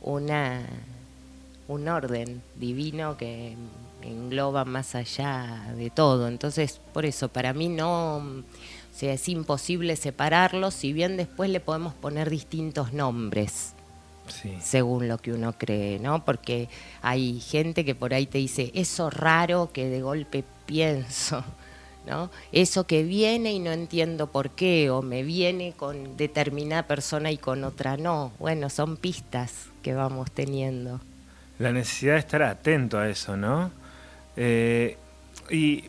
una, 0.00 0.62
un 1.68 1.88
orden 1.88 2.42
divino 2.56 3.16
que 3.16 3.56
engloba 4.02 4.64
más 4.64 4.94
allá 4.94 5.72
de 5.76 5.90
todo. 5.90 6.28
Entonces, 6.28 6.80
por 6.92 7.06
eso, 7.06 7.28
para 7.28 7.52
mí 7.52 7.68
no, 7.68 8.16
o 8.16 8.42
sea, 8.94 9.14
es 9.14 9.28
imposible 9.28 9.96
separarlos, 9.96 10.74
si 10.74 10.92
bien 10.92 11.16
después 11.16 11.50
le 11.50 11.60
podemos 11.60 11.94
poner 11.94 12.30
distintos 12.30 12.92
nombres, 12.92 13.72
según 14.62 15.08
lo 15.08 15.18
que 15.18 15.32
uno 15.32 15.54
cree, 15.56 15.98
¿no? 15.98 16.24
Porque 16.24 16.68
hay 17.02 17.40
gente 17.40 17.84
que 17.84 17.94
por 17.94 18.14
ahí 18.14 18.26
te 18.26 18.38
dice, 18.38 18.70
eso 18.74 19.10
raro 19.10 19.70
que 19.72 19.88
de 19.88 20.00
golpe 20.02 20.44
pienso, 20.66 21.44
¿no? 22.06 22.30
Eso 22.52 22.86
que 22.86 23.02
viene 23.02 23.52
y 23.52 23.58
no 23.58 23.72
entiendo 23.72 24.26
por 24.28 24.50
qué, 24.50 24.90
o 24.90 25.02
me 25.02 25.22
viene 25.22 25.72
con 25.76 26.16
determinada 26.16 26.86
persona 26.86 27.30
y 27.30 27.38
con 27.38 27.64
otra 27.64 27.96
no. 27.96 28.32
Bueno, 28.38 28.70
son 28.70 28.96
pistas 28.96 29.68
que 29.82 29.94
vamos 29.94 30.30
teniendo. 30.30 31.00
La 31.58 31.72
necesidad 31.72 32.14
de 32.14 32.18
estar 32.20 32.42
atento 32.42 32.98
a 32.98 33.08
eso, 33.08 33.36
¿no? 33.36 33.70
Eh, 34.36 34.96
y 35.50 35.84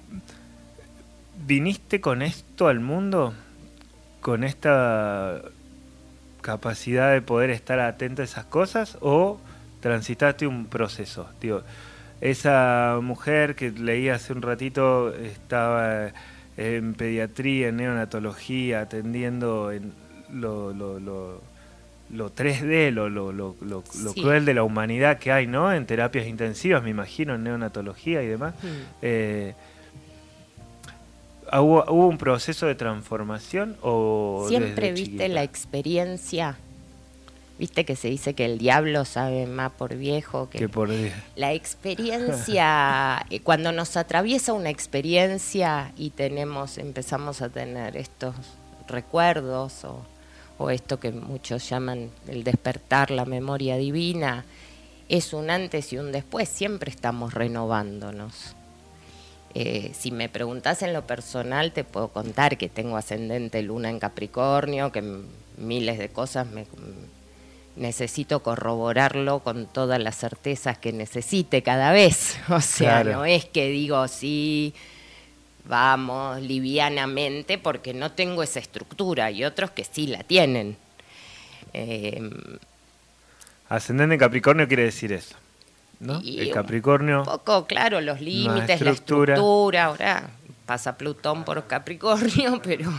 viniste 1.46 2.02
con 2.02 2.22
esto 2.22 2.68
al 2.68 2.80
mundo, 2.80 3.34
con 4.22 4.44
esta 4.44 5.42
capacidad 6.42 7.12
de 7.12 7.22
poder 7.22 7.50
estar 7.50 7.80
atento 7.80 8.22
a 8.22 8.26
esas 8.26 8.46
cosas 8.46 8.98
o 9.02 9.40
transitaste 9.82 10.46
un 10.48 10.68
proceso. 10.68 11.28
Digo, 11.42 11.64
esa 12.30 13.00
mujer 13.02 13.56
que 13.56 13.72
leí 13.72 14.10
hace 14.10 14.34
un 14.34 14.42
ratito 14.42 15.14
estaba 15.14 16.12
en 16.58 16.94
pediatría, 16.96 17.68
en 17.70 17.78
neonatología, 17.78 18.82
atendiendo 18.82 19.72
en 19.72 19.94
lo, 20.32 20.74
lo, 20.74 21.00
lo, 21.00 21.42
lo 22.10 22.34
3D, 22.34 22.92
lo, 22.92 23.10
lo, 23.10 23.32
lo, 23.32 23.56
lo 23.62 23.84
cruel 24.14 24.46
de 24.46 24.54
la 24.54 24.64
humanidad 24.64 25.20
que 25.20 25.32
hay, 25.32 25.46
¿no? 25.46 25.72
En 25.72 25.86
terapias 25.86 26.28
intensivas, 26.28 26.82
me 26.82 26.90
imagino, 26.90 27.36
en 27.36 27.44
neonatología 27.44 28.24
y 28.24 28.28
demás. 28.28 28.56
Mm. 28.64 28.68
Eh, 29.02 29.54
¿Hubo, 31.54 31.84
un 32.08 32.18
proceso 32.18 32.66
de 32.66 32.74
transformación 32.74 33.78
o 33.82 34.46
siempre 34.50 34.92
viste 34.94 35.30
la 35.30 35.44
experiencia? 35.44 36.58
Viste 37.58 37.86
que 37.86 37.96
se 37.96 38.10
dice 38.10 38.34
que 38.34 38.46
el 38.46 38.58
diablo 38.58 39.06
sabe 39.06 39.46
más 39.46 39.72
por 39.72 39.96
viejo 39.96 40.50
que, 40.50 40.68
por 40.68 40.90
la 41.36 41.54
experiencia. 41.54 43.26
Eh, 43.30 43.40
cuando 43.40 43.72
nos 43.72 43.98
atraviesa 43.98 44.54
una 44.54 44.70
experiencia 44.70 45.94
y 45.98 46.10
tenemos 46.10 46.78
empezamos 46.78 47.42
a 47.42 47.50
tener 47.50 47.96
estos 47.96 48.36
recuerdos 48.88 49.86
o, 49.86 50.06
o 50.58 50.70
esto 50.70 51.00
que 51.00 51.12
muchos 51.12 51.68
llaman 51.70 52.10
el 52.28 52.44
despertar 52.44 53.10
la 53.12 53.26
memoria 53.26 53.78
divina 53.78 54.46
es 55.10 55.34
un 55.34 55.50
antes 55.50 55.94
y 55.94 55.98
un 55.98 56.12
después. 56.12 56.50
Siempre 56.50 56.90
estamos 56.92 57.34
renovándonos. 57.34 58.56
Eh, 59.54 59.92
si 59.94 60.12
me 60.12 60.28
preguntas 60.28 60.82
en 60.82 60.94
lo 60.94 61.08
personal, 61.08 61.72
te 61.72 61.84
puedo 61.84 62.10
contar 62.10 62.58
que 62.58 62.68
tengo 62.68 62.98
ascendente 62.98 63.62
luna 63.62 63.90
en 63.90 64.00
Capricornio, 64.00 64.92
que 64.92 65.22
miles 65.58 65.98
de 65.98 66.10
cosas 66.10 66.48
me, 66.48 66.66
necesito 67.76 68.42
corroborarlo 68.42 69.40
con 69.40 69.66
todas 69.68 70.02
las 70.02 70.18
certezas 70.18 70.78
que 70.78 70.94
necesite 70.94 71.62
cada 71.62 71.92
vez. 71.92 72.38
O 72.50 72.62
sea, 72.62 73.04
no 73.04 73.26
es 73.26 73.46
que 73.46 73.68
digo 73.68 74.08
sí, 74.08 74.74
vamos 75.66 76.42
livianamente, 76.42 77.58
porque 77.58 77.94
no 77.94 78.12
tengo 78.12 78.44
esa 78.44 78.60
estructura 78.60 79.32
y 79.32 79.44
otros 79.44 79.72
que 79.72 79.84
sí 79.84 80.08
la 80.08 80.24
tienen. 80.24 80.78
Eh, 81.74 82.22
ascendente 83.70 84.14
en 84.16 84.20
Capricornio 84.20 84.68
quiere 84.68 84.84
decir 84.84 85.12
eso 85.12 85.36
el 86.00 86.52
Capricornio. 86.52 87.20
Un 87.20 87.26
poco, 87.26 87.66
claro, 87.66 88.02
los 88.02 88.22
límites, 88.22 88.82
la 88.82 88.92
estructura. 88.92 89.86
Ahora 89.86 90.30
pasa 90.66 90.98
Plutón 90.98 91.44
por 91.44 91.66
Capricornio, 91.68 92.62
pero 92.64 92.92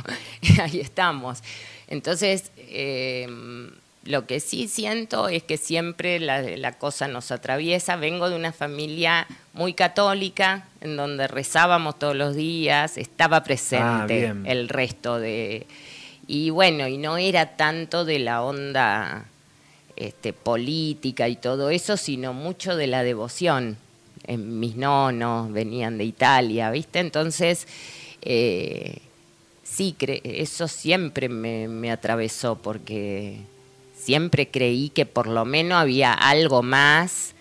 ahí 0.63 0.81
estamos. 0.81 1.43
Entonces, 1.89 2.51
eh, 2.57 3.29
lo 4.07 4.27
que 4.27 4.41
sí 4.41 4.69
siento 4.69 5.29
es 5.29 5.43
que 5.43 5.57
siempre 5.57 6.19
la, 6.21 6.73
cosa 6.79 7.09
nos 7.09 7.31
atraviesa. 7.31 7.97
Vengo 7.97 8.31
de 8.31 8.37
una 8.37 8.53
familia 8.53 9.27
muy 9.53 9.75
católica, 9.75 10.69
en 10.81 10.97
donde 10.97 11.29
rezábamos 11.29 11.99
todos 11.99 12.17
los 12.17 12.35
días, 12.35 12.97
estaba 12.97 13.43
presente 13.43 14.29
ah, 14.29 14.37
el 14.45 14.69
resto 14.69 15.19
de... 15.19 15.67
Y 16.29 16.51
bueno, 16.51 16.89
y 16.89 16.99
no 16.99 17.19
era 17.19 17.57
tanto 17.57 18.05
de 18.05 18.19
la 18.19 18.43
onda 18.43 19.27
este, 19.97 20.33
política 20.33 21.29
y 21.29 21.37
todo 21.37 21.71
eso, 21.71 21.97
sino 21.97 22.33
mucho 22.33 22.77
de 22.77 22.87
la 22.87 23.03
devoción. 23.03 23.77
En 24.25 24.59
mis 24.59 24.77
nonos 24.77 25.53
venían 25.53 25.99
de 25.99 26.05
Italia, 26.05 26.71
¿viste? 26.71 26.99
Entonces, 26.99 27.69
eh, 28.23 28.99
sí, 29.63 29.95
eso 30.25 30.69
siempre 30.69 31.29
me, 31.29 31.91
atravesó 31.91 32.57
porque 32.57 33.39
siempre 34.07 34.49
creí 34.49 34.91
que 34.91 35.05
por 35.05 35.27
lo 35.27 35.45
menos 35.45 35.81
había 35.81 36.13
algo 36.13 36.63
más, 36.63 37.35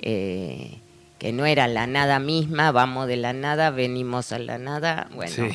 eh, 0.00 0.78
que 1.18 1.32
no 1.32 1.44
era 1.44 1.66
la 1.66 1.88
nada 1.88 2.20
misma, 2.20 2.70
vamos 2.70 3.08
de 3.08 3.16
la 3.16 3.32
nada, 3.32 3.70
venimos 3.70 4.30
a 4.30 4.38
la 4.38 4.56
nada. 4.58 5.08
Bueno, 5.12 5.48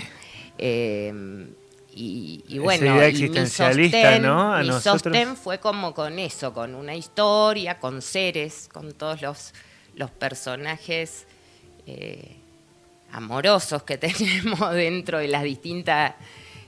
eh, 0.57 1.47
y, 1.95 2.59
bueno, 2.59 2.95
mi 2.95 3.47
sostén, 3.47 4.23
mi 4.61 4.71
sostén 4.81 5.37
fue 5.37 5.59
como 5.59 5.93
con 5.93 6.19
eso, 6.19 6.53
con 6.53 6.75
una 6.75 6.93
historia, 6.93 7.79
con 7.79 8.01
seres, 8.01 8.69
con 8.71 8.91
todos 8.93 9.21
los, 9.21 9.53
los 9.95 10.11
personajes 10.11 11.25
eh, 11.87 12.35
amorosos 13.13 13.83
que 13.83 13.97
tenemos 13.97 14.73
dentro 14.73 15.19
de 15.19 15.29
las 15.29 15.43
distintas 15.43 16.15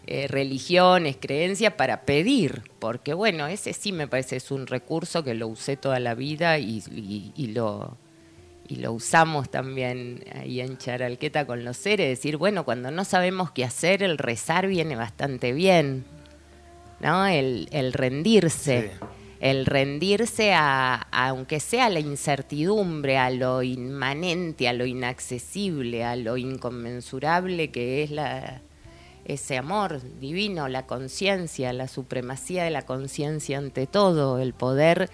eh, 0.08 0.28
religiones, 0.28 1.18
creencias, 1.20 1.74
para 1.74 2.02
pedir, 2.06 2.64
porque 2.80 3.14
bueno, 3.14 3.48
ese 3.48 3.74
sí 3.74 3.92
me 3.92 4.08
parece 4.08 4.38
es 4.38 4.52
un 4.52 4.68
recurso 4.68 5.24
que 5.24 5.34
lo 5.34 5.48
usé 5.48 5.78
toda 5.78 6.00
la 6.00 6.16
vida 6.16 6.58
y 6.60 6.82
lo 7.54 7.98
y 8.72 8.78
lo 8.78 8.94
usamos 8.94 9.50
también 9.50 10.24
ahí 10.34 10.62
en 10.62 10.78
Charalqueta 10.78 11.46
con 11.46 11.66
los 11.66 11.76
seres, 11.76 12.08
decir, 12.08 12.38
bueno, 12.38 12.64
cuando 12.64 12.90
no 12.90 13.04
sabemos 13.04 13.52
qué 13.52 13.66
hacer, 13.66 14.02
el 14.02 14.18
rezar 14.18 14.68
viene 14.68 14.96
bastante 14.96 15.52
bien, 15.52 16.06
¿no? 17.02 17.28
El, 17.28 17.68
rendirse, 17.92 18.92
el 19.42 19.66
rendirse 19.66 20.54
a, 20.54 21.06
aunque 21.12 21.60
sea 21.60 21.90
la 21.90 22.00
incertidumbre, 22.00 23.18
a 23.18 23.30
lo 23.30 23.62
inmanente, 23.62 24.70
a 24.70 24.74
lo 24.74 24.86
inaccesible, 24.86 26.06
a 26.06 26.16
lo 26.16 26.38
inconmensurable 26.38 27.72
que 27.72 28.04
es 28.04 28.12
la, 28.12 28.62
ese 29.26 29.58
amor 29.58 30.02
divino, 30.20 30.68
la 30.68 30.86
conciencia, 30.86 31.74
la 31.74 31.88
supremacía 31.88 32.64
de 32.64 32.72
la 32.72 32.84
conciencia 32.84 33.58
ante 33.58 33.88
todo, 33.88 34.40
el 34.40 34.54
poder 34.54 35.10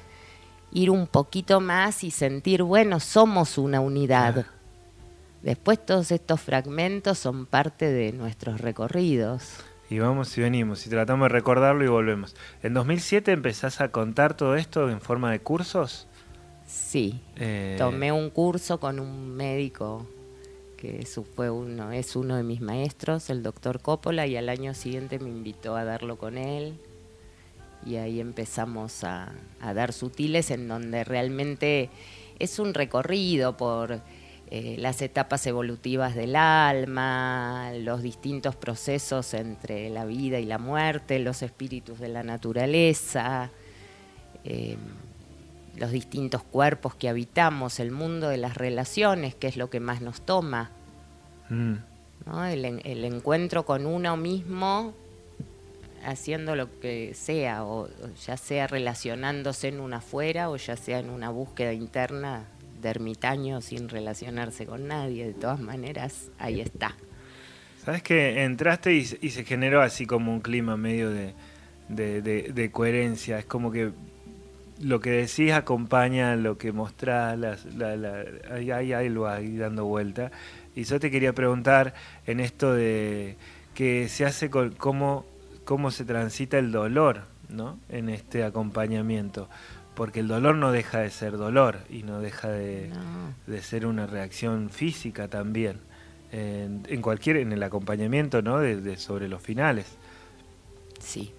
ir 0.72 0.90
un 0.90 1.08
poquito 1.08 1.60
más 1.60 2.04
y 2.04 2.12
sentir, 2.12 2.64
bueno, 2.64 3.00
somos 3.00 3.58
una 3.58 3.80
unidad. 3.80 4.46
Después 5.42 5.86
todos 5.86 6.12
estos 6.12 6.42
fragmentos 6.42 7.18
son 7.20 7.46
parte 7.46 7.92
de 7.92 8.12
nuestros 8.12 8.60
recorridos. 8.60 9.58
Y 9.90 10.00
vamos 10.00 10.38
y 10.38 10.42
venimos, 10.42 10.86
y 10.86 10.90
tratamos 10.90 11.26
de 11.26 11.30
recordarlo 11.30 11.84
y 11.86 11.88
volvemos. 11.88 12.36
¿En 12.62 12.74
2007 12.74 13.32
empezás 13.32 13.80
a 13.80 13.90
contar 13.90 14.36
todo 14.36 14.56
esto 14.56 14.90
en 14.90 15.00
forma 15.00 15.32
de 15.32 15.40
cursos? 15.40 16.08
Sí, 16.66 17.22
eh, 17.38 17.76
tomé 17.78 18.12
un 18.12 18.30
curso 18.30 18.80
con 18.80 19.00
un 19.00 19.34
médico 19.34 20.06
que 20.78 21.02
eso 21.02 21.24
fue 21.24 21.50
uno, 21.50 21.92
es 21.92 22.16
uno 22.16 22.38
de 22.38 22.44
mis 22.44 22.62
maestros, 22.62 23.30
el 23.30 23.44
doctor 23.44 23.82
Coppola, 23.82 24.28
y 24.28 24.38
al 24.38 24.48
año 24.48 24.74
siguiente 24.74 25.20
me 25.20 25.30
invitó 25.30 25.76
a 25.76 25.84
darlo 25.84 26.18
con 26.18 26.38
él. 26.38 26.78
Y 27.86 27.96
ahí 27.96 28.20
empezamos 28.20 29.04
a, 29.04 29.34
dar 29.60 29.92
sutiles 29.92 30.52
en 30.52 30.68
donde 30.68 31.04
realmente 31.04 31.90
es 32.40 32.60
un 32.60 32.74
recorrido 32.74 33.58
por 33.58 34.02
eh, 34.50 34.76
las 34.78 35.02
etapas 35.02 35.46
evolutivas 35.48 36.16
del 36.16 36.36
alma, 36.36 37.72
los 37.74 38.02
distintos 38.02 38.56
procesos 38.56 39.34
entre 39.34 39.90
la 39.90 40.06
vida 40.06 40.40
y 40.40 40.46
la 40.46 40.58
muerte, 40.58 41.20
los 41.20 41.42
espíritus 41.42 42.00
de 42.00 42.10
la 42.10 42.24
naturaleza, 42.24 43.52
em, 44.44 44.78
los 45.78 45.92
distintos 45.92 46.44
cuerpos 46.44 46.96
que 46.96 47.10
habitamos, 47.10 47.80
el 47.80 47.92
mundo 47.92 48.30
de 48.30 48.38
las 48.38 48.58
relaciones, 48.58 49.36
que 49.36 49.48
es 49.48 49.58
lo 49.58 49.70
que 49.70 49.80
más 49.80 50.02
nos 50.02 50.22
toma. 50.22 50.72
Mm. 51.50 51.76
El, 52.50 52.66
el 52.84 53.06
encuentro 53.06 53.66
con 53.66 53.86
uno 53.86 54.18
mismo 54.18 54.94
haciendo 56.06 56.56
lo 56.56 56.80
que 56.80 57.14
sea, 57.14 57.64
o, 57.64 57.90
ya 58.26 58.38
sea 58.38 58.68
relacionándose 58.68 59.68
en 59.68 59.80
una 59.80 59.98
afuera 59.98 60.50
o 60.50 60.58
ya 60.58 60.76
sea 60.76 61.00
en 61.00 61.10
una 61.10 61.30
búsqueda 61.30 61.74
interna 61.74 62.46
de 62.82 62.90
ermitaño 62.90 63.62
sin 63.62 63.90
relacionarse 63.90 64.66
con 64.66 64.88
nadie. 64.88 65.28
De 65.28 65.34
todas 65.34 65.60
maneras, 65.60 66.30
ahí 66.40 66.62
está. 66.62 66.96
Sabes 67.84 68.04
que 68.04 68.44
entraste 68.44 68.94
y, 68.94 69.06
se 69.06 69.44
generó 69.46 69.82
así 69.82 70.06
como 70.06 70.34
un 70.34 70.42
clima 70.42 70.78
medio 70.78 71.10
de, 71.10 71.34
de, 71.90 72.72
coherencia. 72.72 73.40
Es 73.40 73.46
como 73.46 73.72
que 73.72 73.92
lo 74.82 75.00
que 75.00 75.10
decís 75.12 75.52
acompaña 75.54 76.36
lo 76.36 76.58
que 76.58 76.72
mostrás, 76.72 77.38
la, 77.76 78.24
hay, 78.52 78.72
hay 78.72 78.94
algo 78.94 79.28
ahí 79.28 79.58
dando 79.58 79.86
vuelta. 79.86 80.32
Y 80.76 80.84
yo 80.84 81.00
te 81.00 81.10
quería 81.10 81.34
preguntar 81.34 81.94
en 82.26 82.40
esto 82.40 82.74
de 82.74 83.36
que 83.74 84.08
se 84.10 84.26
hace 84.26 84.50
con 84.50 84.72
cómo 84.72 85.26
cómo 85.66 85.92
se 85.92 86.06
transita 86.06 86.58
el 86.60 86.72
dolor 86.72 87.24
¿no? 87.50 87.78
en 87.90 88.08
este 88.10 88.44
acompañamiento. 88.46 89.50
porque 89.96 90.20
el 90.22 90.28
dolor 90.28 90.56
no 90.56 90.72
deja 90.72 91.00
de 91.00 91.10
ser 91.10 91.36
dolor 91.38 91.80
y 91.90 92.04
no 92.04 92.22
deja 92.22 92.48
de, 92.50 92.90
No. 92.90 93.34
de 93.52 93.62
ser 93.62 93.86
una 93.86 94.06
reacción 94.08 94.70
física 94.70 95.28
también. 95.28 95.80
En, 96.32 96.84
en 96.88 97.02
cualquier, 97.02 97.38
en 97.38 97.52
el 97.52 97.64
acompañamiento, 97.64 98.42
¿no? 98.42 98.60
De, 98.60 98.80
de- 98.80 98.98
sobre 98.98 99.28
los 99.28 99.42
finales. 99.42 99.88
Sí. 101.00 101.34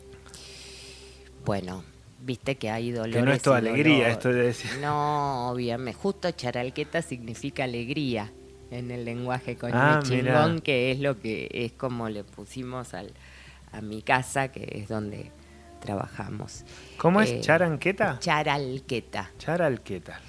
Bueno, 1.44 1.84
viste 2.20 2.56
que 2.56 2.70
hay 2.70 2.90
dolores. 2.92 3.16
Que 3.16 3.22
no 3.22 3.32
es 3.32 3.42
toda 3.42 3.58
alegría, 3.58 3.94
dolor. 3.98 4.10
esto 4.10 4.28
de 4.30 4.42
decir. 4.42 4.70
No, 4.80 5.50
obviamente. 5.50 5.98
Justo 6.00 6.30
charalqueta 6.30 7.02
significa 7.02 7.64
alegría 7.64 8.32
en 8.70 8.90
el 8.90 9.04
lenguaje 9.04 9.56
con 9.56 9.70
Ah, 9.74 10.00
chingón, 10.02 10.52
mirá. 10.54 10.60
que 10.62 10.90
es 10.92 10.98
lo 11.00 11.18
que 11.18 11.48
es 11.52 11.72
como 11.72 12.08
le 12.08 12.24
pusimos 12.24 12.92
al, 12.94 13.12
a 13.72 13.80
mi 13.80 14.02
casa, 14.02 14.48
que 14.48 14.80
es 14.82 14.88
donde 14.88 15.30
trabajamos. 15.80 16.64
¿Cómo 16.98 17.20
es? 17.20 17.30
Eh, 17.30 17.40
¿Charanqueta? 17.40 18.18
Charalqueta. 18.20 19.30
Charalqueta. 19.38 20.20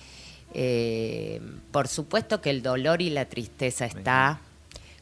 Eh, 0.53 1.41
por 1.71 1.87
supuesto 1.87 2.41
que 2.41 2.49
el 2.49 2.61
dolor 2.61 3.01
y 3.01 3.09
la 3.09 3.25
tristeza 3.25 3.85
está 3.85 4.39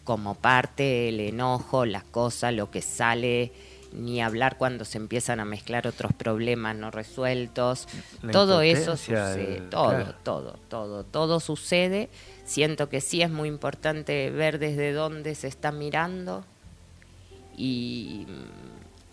como 0.04 0.36
parte 0.36 0.84
del 0.84 1.20
enojo, 1.20 1.86
las 1.86 2.04
cosas, 2.04 2.54
lo 2.54 2.72
que 2.72 2.82
sale, 2.82 3.52
ni 3.94 4.22
hablar 4.22 4.58
cuando 4.58 4.86
se 4.86 4.98
empiezan 4.98 5.40
a 5.40 5.46
mezclar 5.46 5.88
otros 5.88 6.14
problemas 6.14 6.76
no 6.76 6.92
resueltos. 6.92 7.88
La 8.22 8.32
todo 8.32 8.62
eso 8.62 8.98
sucede, 8.98 9.58
el- 9.58 9.70
todo, 9.70 9.90
claro. 9.90 10.16
todo, 10.24 10.60
todo, 10.70 11.04
todo 11.04 11.40
sucede. 11.40 12.10
Siento 12.46 12.90
que 12.90 13.02
sí 13.02 13.22
es 13.22 13.30
muy 13.30 13.48
importante 13.50 14.30
ver 14.32 14.60
desde 14.60 14.92
dónde 14.94 15.36
se 15.36 15.48
está 15.48 15.72
mirando 15.72 16.46
y 17.56 18.26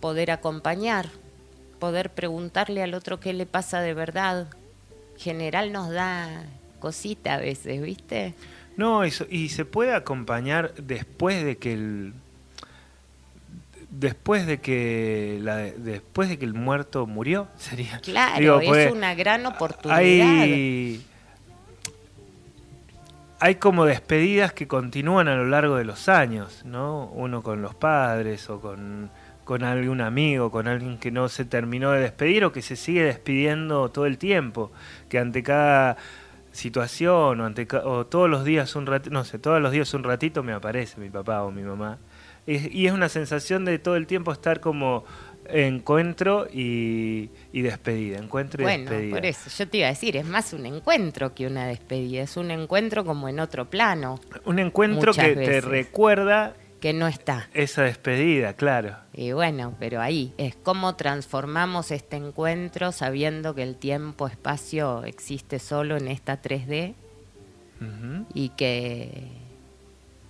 poder 0.00 0.30
acompañar, 0.30 1.08
poder 1.78 2.10
preguntarle 2.10 2.82
al 2.82 2.94
otro 2.94 3.20
qué 3.20 3.32
le 3.32 3.46
pasa 3.46 3.80
de 3.80 3.94
verdad. 3.94 4.48
General 5.16 5.72
nos 5.72 5.90
da 5.90 6.44
cosita 6.80 7.34
a 7.34 7.38
veces, 7.38 7.80
¿viste? 7.80 8.34
No, 8.76 9.06
y, 9.06 9.10
so- 9.10 9.26
y 9.30 9.48
se 9.50 9.64
puede 9.64 9.94
acompañar 9.94 10.74
después 10.74 11.44
de 11.44 11.56
que 11.56 11.72
el 11.72 12.12
después 13.98 14.46
de 14.46 14.60
que 14.60 15.38
la, 15.40 15.56
después 15.56 16.28
de 16.28 16.38
que 16.38 16.44
el 16.44 16.54
muerto 16.54 17.06
murió 17.06 17.48
sería 17.56 17.98
Claro, 18.00 18.40
Digo, 18.40 18.60
es 18.60 18.68
pues, 18.68 18.92
una 18.92 19.14
gran 19.14 19.46
oportunidad. 19.46 19.98
hay 19.98 21.04
hay 23.40 23.56
como 23.56 23.84
despedidas 23.84 24.52
que 24.52 24.66
continúan 24.66 25.28
a 25.28 25.36
lo 25.36 25.46
largo 25.46 25.76
de 25.76 25.84
los 25.84 26.08
años 26.08 26.64
no 26.64 27.10
uno 27.14 27.42
con 27.42 27.62
los 27.62 27.74
padres 27.74 28.48
o 28.50 28.60
con 28.60 29.10
con 29.44 29.62
algún 29.62 30.00
amigo, 30.00 30.50
con 30.50 30.66
alguien 30.66 30.98
que 30.98 31.10
no 31.10 31.28
se 31.28 31.44
terminó 31.44 31.92
de 31.92 32.00
despedir 32.00 32.44
o 32.44 32.52
que 32.52 32.62
se 32.62 32.76
sigue 32.76 33.04
despidiendo 33.04 33.90
todo 33.90 34.06
el 34.06 34.18
tiempo, 34.18 34.72
que 35.08 35.18
ante 35.18 35.42
cada 35.42 35.96
situación 36.50 37.40
o 37.40 37.44
ante 37.44 37.68
o 37.84 38.06
todos 38.06 38.30
los 38.30 38.44
días 38.44 38.74
un 38.74 38.86
ratito, 38.86 39.10
no 39.12 39.24
sé, 39.24 39.38
todos 39.38 39.60
los 39.60 39.70
días 39.70 39.92
un 39.92 40.02
ratito 40.02 40.42
me 40.42 40.52
aparece 40.52 40.98
mi 40.98 41.10
papá 41.10 41.42
o 41.42 41.50
mi 41.50 41.62
mamá. 41.62 41.98
Es- 42.46 42.72
y 42.72 42.86
es 42.86 42.92
una 42.92 43.08
sensación 43.08 43.64
de 43.64 43.78
todo 43.78 43.96
el 43.96 44.06
tiempo 44.06 44.32
estar 44.32 44.60
como 44.60 45.04
encuentro 45.46 46.46
y, 46.52 47.30
y 47.52 47.62
despedida, 47.62 48.18
encuentro 48.18 48.62
y 48.62 48.64
Bueno, 48.64 48.90
despedida. 48.90 49.14
por 49.16 49.26
eso 49.26 49.50
yo 49.58 49.68
te 49.68 49.78
iba 49.78 49.86
a 49.88 49.90
decir, 49.90 50.16
es 50.16 50.26
más 50.26 50.52
un 50.52 50.64
encuentro 50.66 51.34
que 51.34 51.46
una 51.46 51.66
despedida, 51.66 52.22
es 52.22 52.36
un 52.36 52.50
encuentro 52.50 53.04
como 53.04 53.28
en 53.28 53.40
otro 53.40 53.68
plano, 53.68 54.20
Un 54.44 54.58
encuentro 54.58 55.12
que 55.12 55.34
te 55.34 55.60
recuerda 55.60 56.54
que 56.80 56.92
no 56.92 57.06
está. 57.08 57.48
esa 57.54 57.82
despedida, 57.82 58.54
claro. 58.54 58.96
Y 59.14 59.32
bueno, 59.32 59.74
pero 59.78 60.00
ahí 60.00 60.32
es 60.38 60.54
cómo 60.56 60.96
transformamos 60.96 61.90
este 61.90 62.16
encuentro 62.16 62.92
sabiendo 62.92 63.54
que 63.54 63.62
el 63.62 63.76
tiempo-espacio 63.76 65.04
existe 65.04 65.58
solo 65.58 65.96
en 65.96 66.08
esta 66.08 66.40
3D 66.42 66.94
Ujú. 67.80 68.26
y 68.34 68.50
que 68.50 69.10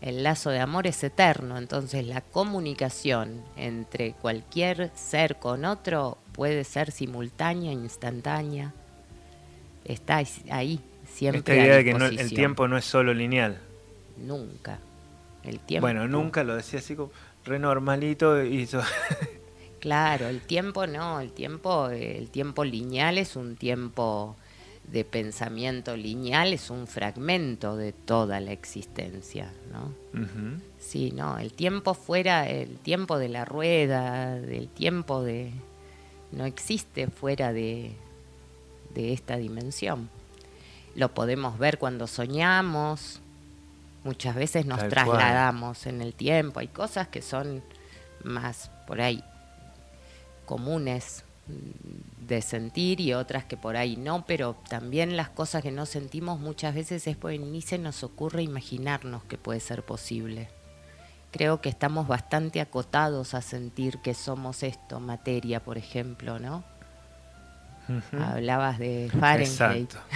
el 0.04 0.22
lazo 0.22 0.50
de 0.50 0.60
amor 0.60 0.86
es 0.86 1.02
eterno. 1.02 1.56
Entonces 1.56 2.06
la 2.06 2.20
comunicación 2.20 3.42
entre 3.56 4.12
cualquier 4.12 4.90
ser 4.94 5.36
con 5.36 5.64
otro 5.64 6.18
puede 6.32 6.64
ser 6.64 6.90
simultánea, 6.92 7.72
instantánea. 7.72 8.72
Está 9.84 10.22
ahí, 10.50 10.80
siempre. 11.10 11.38
Esta 11.38 11.52
a 11.52 11.56
idea 11.56 11.76
de 11.76 11.84
que 11.84 11.94
no- 11.94 12.06
el 12.06 12.28
tiempo 12.34 12.68
no 12.68 12.76
es 12.76 12.84
solo 12.84 13.14
lineal. 13.14 13.58
Nunca. 14.18 14.78
El 15.42 15.58
tiempo. 15.60 15.86
Bueno, 15.86 16.06
nunca 16.08 16.44
lo 16.44 16.56
decía 16.56 16.78
así 16.78 16.94
como 16.96 17.10
re 17.44 17.58
normalito 17.58 18.42
y 18.42 18.62
eso. 18.62 18.80
Claro, 19.80 20.28
el 20.28 20.40
tiempo 20.40 20.86
no, 20.86 21.20
el 21.20 21.32
tiempo, 21.32 21.90
el 21.90 22.30
tiempo 22.30 22.64
lineal 22.64 23.18
es 23.18 23.36
un 23.36 23.54
tiempo 23.54 24.34
de 24.90 25.04
pensamiento 25.04 25.96
lineal, 25.96 26.52
es 26.52 26.70
un 26.70 26.86
fragmento 26.86 27.76
de 27.76 27.92
toda 27.92 28.40
la 28.40 28.52
existencia, 28.52 29.52
¿no? 29.72 29.92
Sí, 30.78 31.10
no, 31.10 31.38
el 31.38 31.52
tiempo 31.52 31.94
fuera, 31.94 32.48
el 32.48 32.76
tiempo 32.78 33.18
de 33.18 33.28
la 33.28 33.44
rueda, 33.44 34.34
del 34.34 34.68
tiempo 34.68 35.22
de... 35.22 35.52
no 36.32 36.44
existe 36.44 37.08
fuera 37.08 37.52
de, 37.52 37.92
de 38.94 39.12
esta 39.12 39.36
dimensión. 39.36 40.08
Lo 40.94 41.12
podemos 41.12 41.58
ver 41.58 41.78
cuando 41.78 42.06
soñamos, 42.06 43.20
muchas 44.04 44.36
veces 44.36 44.66
nos 44.66 44.78
Tal 44.78 44.88
cual. 44.90 45.04
trasladamos 45.04 45.86
en 45.86 46.02
el 46.02 46.14
tiempo, 46.14 46.60
hay 46.60 46.68
cosas 46.68 47.08
que 47.08 47.22
son 47.22 47.62
más 48.22 48.70
por 48.86 49.00
ahí 49.00 49.24
comunes 50.44 51.23
de 51.46 52.40
sentir 52.40 53.00
y 53.00 53.12
otras 53.12 53.44
que 53.44 53.56
por 53.56 53.76
ahí 53.76 53.96
no, 53.96 54.24
pero 54.26 54.56
también 54.68 55.16
las 55.16 55.28
cosas 55.28 55.62
que 55.62 55.70
no 55.70 55.86
sentimos 55.86 56.40
muchas 56.40 56.74
veces 56.74 57.06
es 57.06 57.16
porque 57.16 57.38
ni 57.38 57.60
se 57.60 57.78
nos 57.78 58.02
ocurre 58.02 58.42
imaginarnos 58.42 59.24
que 59.24 59.36
puede 59.36 59.60
ser 59.60 59.84
posible. 59.84 60.48
Creo 61.30 61.60
que 61.60 61.68
estamos 61.68 62.06
bastante 62.06 62.60
acotados 62.60 63.34
a 63.34 63.42
sentir 63.42 63.98
que 63.98 64.14
somos 64.14 64.62
esto, 64.62 65.00
materia, 65.00 65.60
por 65.60 65.76
ejemplo, 65.76 66.38
¿no? 66.38 66.64
Hablabas 68.18 68.78
de 68.78 69.10
Fahrenheit. 69.20 69.92
Exacto. 69.92 69.98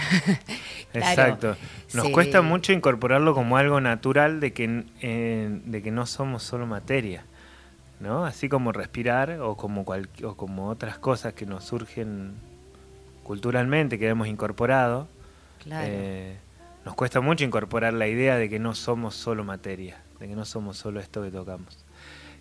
Claro, 0.91 1.11
Exacto. 1.11 1.57
Nos 1.93 2.09
cuesta 2.09 2.41
mucho 2.41 2.73
incorporarlo 2.73 3.35
como 3.35 3.57
algo 3.57 3.79
natural 3.79 4.39
de 4.39 4.53
que, 4.53 4.85
eh, 5.01 5.61
de 5.65 5.83
que 5.83 5.91
no 5.91 6.07
somos 6.07 6.41
solo 6.41 6.65
materia, 6.65 7.25
¿no? 7.99 8.25
Así 8.25 8.49
como 8.49 8.71
respirar 8.71 9.39
o 9.41 9.55
como, 9.57 9.85
cual- 9.85 10.09
o 10.23 10.35
como 10.35 10.69
otras 10.69 10.97
cosas 10.97 11.33
que 11.33 11.45
nos 11.45 11.63
surgen 11.65 12.33
culturalmente, 13.23 13.99
que 13.99 14.07
hemos 14.07 14.27
incorporado. 14.27 15.07
Claro. 15.63 15.87
eh, 15.89 16.37
nos 16.85 16.95
cuesta 16.95 17.19
mucho 17.19 17.43
incorporar 17.43 17.93
la 17.93 18.07
idea 18.07 18.37
de 18.37 18.49
que 18.49 18.59
no 18.59 18.73
somos 18.73 19.13
solo 19.15 19.43
materia, 19.43 20.01
de 20.19 20.27
que 20.29 20.35
no 20.35 20.45
somos 20.45 20.77
solo 20.77 20.99
esto 21.01 21.21
que 21.21 21.29
tocamos. 21.31 21.85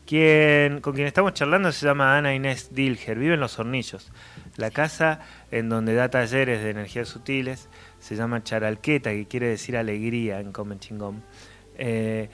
Quien, 0.07 0.81
con 0.81 0.95
quien 0.95 1.07
estamos 1.07 1.35
charlando 1.35 1.71
se 1.71 1.85
llama 1.85 2.17
Ana 2.17 2.35
Inés 2.35 2.71
Dilger, 2.73 3.19
vive 3.19 3.35
en 3.35 3.41
Los 3.41 3.59
Hornillos. 3.59 4.11
La 4.57 4.71
casa 4.71 5.21
en 5.51 5.69
donde 5.69 5.93
da 5.95 6.09
talleres 6.09 6.63
de 6.63 6.71
energías 6.71 7.09
sutiles 7.09 7.69
se 7.99 8.17
llama 8.17 8.43
Charalqueta, 8.43 9.11
que 9.11 9.27
quiere 9.27 9.49
decir 9.49 9.77
alegría 9.77 10.41
en 10.41 10.53
Comen 10.53 10.79
Chingón. 10.79 11.23
Eh, 11.77 12.31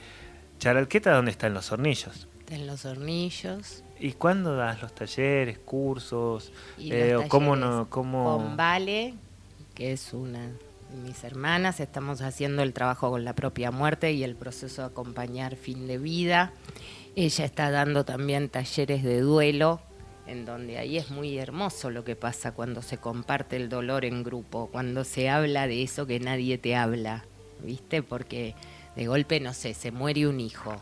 Charalqueta, 0.59 1.11
¿dónde 1.13 1.31
está? 1.31 1.47
En 1.47 1.53
Los 1.55 1.69
Hornillos. 1.73 2.29
En 2.49 2.67
los 2.67 2.85
hornillos. 2.85 3.83
¿Y 3.99 4.11
cuándo 4.13 4.55
das 4.55 4.81
los 4.81 4.93
talleres, 4.93 5.57
cursos? 5.59 6.51
Y 6.77 6.91
Eh, 6.91 7.13
los 7.13 7.25
¿Cómo 7.25 7.55
no? 7.55 7.89
Cómo... 7.89 8.37
Con 8.37 8.57
Vale, 8.57 9.15
que 9.73 9.93
es 9.93 10.13
una 10.13 10.41
de 10.41 10.97
mis 11.03 11.23
hermanas, 11.23 11.79
estamos 11.79 12.21
haciendo 12.21 12.61
el 12.61 12.73
trabajo 12.73 13.09
con 13.09 13.25
la 13.25 13.33
propia 13.33 13.71
muerte 13.71 14.11
y 14.11 14.23
el 14.23 14.35
proceso 14.35 14.83
de 14.83 14.87
acompañar 14.89 15.55
fin 15.55 15.87
de 15.87 15.97
vida. 15.97 16.53
Ella 17.15 17.45
está 17.45 17.71
dando 17.71 18.05
también 18.05 18.49
talleres 18.49 19.03
de 19.03 19.21
duelo, 19.21 19.81
en 20.27 20.45
donde 20.45 20.77
ahí 20.77 20.97
es 20.97 21.11
muy 21.11 21.37
hermoso 21.37 21.89
lo 21.89 22.03
que 22.03 22.15
pasa 22.15 22.51
cuando 22.51 22.81
se 22.81 22.97
comparte 22.97 23.55
el 23.55 23.69
dolor 23.69 24.05
en 24.05 24.23
grupo, 24.23 24.69
cuando 24.71 25.03
se 25.03 25.29
habla 25.29 25.67
de 25.67 25.83
eso 25.83 26.05
que 26.05 26.19
nadie 26.19 26.57
te 26.57 26.75
habla, 26.75 27.25
¿viste? 27.63 28.03
Porque 28.03 28.55
de 28.95 29.07
golpe, 29.07 29.39
no 29.39 29.53
sé, 29.53 29.73
se 29.73 29.91
muere 29.91 30.27
un 30.27 30.39
hijo. 30.39 30.81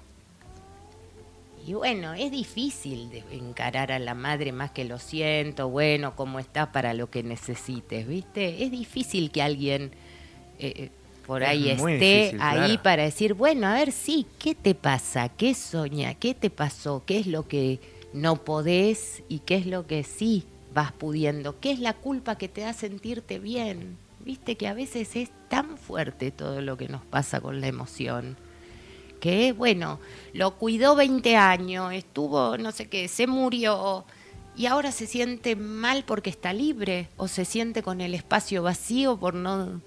Y 1.66 1.74
bueno, 1.76 2.14
es 2.14 2.30
difícil 2.30 3.10
de 3.10 3.24
encarar 3.32 3.92
a 3.92 4.00
la 4.00 4.16
madre 4.16 4.52
más 4.52 4.72
que 4.72 4.84
lo 4.84 5.00
siento, 5.00 5.70
bueno, 5.70 6.14
cómo 6.16 6.40
está 6.40 6.72
para 6.74 6.94
lo 6.94 7.10
que 7.10 7.24
necesites, 7.24 8.06
¿viste? 8.06 8.64
Es 8.64 8.72
difícil 8.72 9.32
que 9.32 9.42
alguien 9.42 9.92
eh, 10.60 10.74
eh, 10.76 10.90
por 11.26 11.44
ahí 11.44 11.70
esté 11.70 12.24
difícil, 12.24 12.42
ahí 12.42 12.58
claro. 12.58 12.84
para 12.84 13.04
decir, 13.04 13.34
bueno, 13.34 13.68
a 13.68 13.76
ver, 13.76 13.94
sí, 13.94 14.26
¿qué 14.40 14.56
te 14.56 14.76
pasa? 14.76 15.30
¿Qué 15.30 15.54
soña? 15.54 16.16
¿Qué 16.16 16.34
te 16.34 16.50
pasó? 16.50 17.04
¿Qué 17.06 17.20
es 17.20 17.28
lo 17.28 17.48
que 17.48 17.80
no 18.12 18.44
podés 18.44 19.24
y 19.30 19.40
qué 19.40 19.56
es 19.56 19.66
lo 19.66 19.88
que 19.88 20.04
sí 20.04 20.44
vas 20.74 20.92
pudiendo? 20.92 21.62
¿Qué 21.62 21.72
es 21.72 21.80
la 21.80 21.94
culpa 21.94 22.38
que 22.38 22.50
te 22.50 22.62
da 22.62 22.74
sentirte 22.74 23.40
bien? 23.40 23.98
Viste 24.20 24.58
que 24.58 24.68
a 24.68 24.74
veces 24.74 25.16
es 25.16 25.30
tan 25.48 25.78
fuerte 25.78 26.32
todo 26.32 26.62
lo 26.62 26.76
que 26.76 26.90
nos 26.90 27.06
pasa 27.06 27.40
con 27.40 27.62
la 27.62 27.68
emoción 27.68 28.36
que 29.24 29.54
bueno, 29.54 30.02
lo 30.34 30.58
cuidó 30.58 30.98
20 30.98 31.38
años, 31.38 31.94
estuvo, 31.94 32.58
no 32.58 32.74
sé 32.74 32.90
qué, 32.90 33.08
se 33.08 33.26
murió, 33.26 34.04
y 34.54 34.66
ahora 34.66 34.92
se 34.92 35.08
siente 35.08 35.56
mal 35.56 36.04
porque 36.06 36.30
está 36.30 36.52
libre 36.52 37.08
o 37.16 37.30
se 37.30 37.46
siente 37.46 37.84
con 37.84 38.02
el 38.02 38.16
espacio 38.16 38.64
vacío 38.64 39.16
por 39.16 39.34
no 39.34 39.80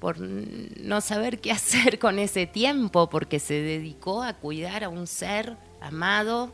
por 0.00 0.18
no 0.18 1.00
saber 1.00 1.38
qué 1.38 1.52
hacer 1.52 2.00
con 2.00 2.18
ese 2.18 2.48
tiempo 2.48 3.08
porque 3.08 3.38
se 3.38 3.54
dedicó 3.54 4.24
a 4.24 4.32
cuidar 4.32 4.82
a 4.82 4.88
un 4.88 5.06
ser 5.06 5.56
amado 5.80 6.52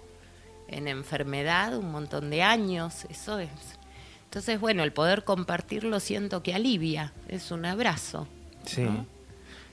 en 0.68 0.86
enfermedad 0.86 1.78
un 1.78 1.90
montón 1.90 2.28
de 2.28 2.42
años, 2.42 3.06
eso 3.08 3.38
es. 3.38 3.48
Entonces, 4.24 4.60
bueno, 4.60 4.82
el 4.82 4.92
poder 4.92 5.24
compartirlo 5.24 5.98
siento 5.98 6.42
que 6.42 6.52
alivia, 6.52 7.14
es 7.26 7.50
un 7.50 7.64
abrazo. 7.64 8.28
Sí. 8.66 8.86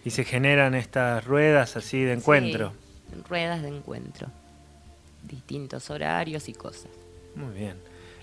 Y 0.06 0.12
se 0.12 0.24
generan 0.24 0.76
estas 0.76 1.26
ruedas 1.26 1.76
así 1.76 2.04
de 2.04 2.14
encuentro. 2.14 2.70
Sí, 2.70 3.22
ruedas 3.28 3.62
de 3.64 3.70
encuentro. 3.70 4.28
Distintos 5.24 5.90
horarios 5.90 6.48
y 6.48 6.54
cosas. 6.54 6.92
Muy 7.36 7.54
bien. 7.54 7.76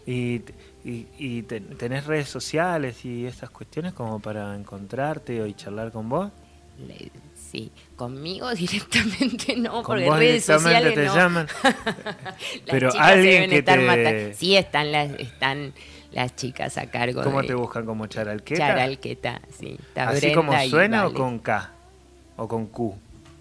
¿Y, 0.06 0.42
y, 0.84 1.42
tenés 1.42 2.06
redes 2.06 2.28
sociales 2.28 3.04
y 3.04 3.26
esas 3.26 3.50
cuestiones 3.50 3.92
como 3.92 4.20
para 4.20 4.54
encontrarte 4.54 5.46
y 5.46 5.54
charlar 5.54 5.92
con 5.92 6.08
vos? 6.08 6.30
Sí, 7.34 7.70
conmigo 7.96 8.50
directamente 8.54 9.56
no, 9.56 9.82
porque 9.82 10.10
redes 10.10 10.44
sociales 10.44 10.94
te 10.94 11.04
no. 11.04 11.14
llaman. 11.14 11.48
Pero 12.66 12.90
alguien 12.98 13.50
que 13.50 13.62
te... 13.62 14.34
Sí, 14.34 14.56
están 14.56 14.90
las, 14.90 15.10
están 15.18 15.72
las 16.12 16.36
chicas 16.36 16.78
a 16.78 16.86
cargo 16.86 17.22
¿Cómo 17.22 17.42
te 17.42 17.54
buscan? 17.54 17.84
¿Como 17.84 18.06
Charalqueta? 18.06 18.68
Charalqueta, 18.68 19.40
sí. 19.58 19.78
¿Así 19.94 20.32
como 20.32 20.52
suena 20.68 21.06
o 21.06 21.12
con 21.12 21.38
K? 21.38 21.70
¿O 22.36 22.48
con 22.48 22.66
Q? 22.66 22.96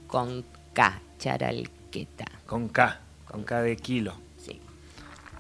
Con 0.08 0.44
K, 0.74 1.00
Charalqueta. 1.20 2.26
Con 2.46 2.70
K, 2.70 3.00
con 3.26 3.44
K 3.44 3.62
de 3.62 3.76
kilo 3.78 4.16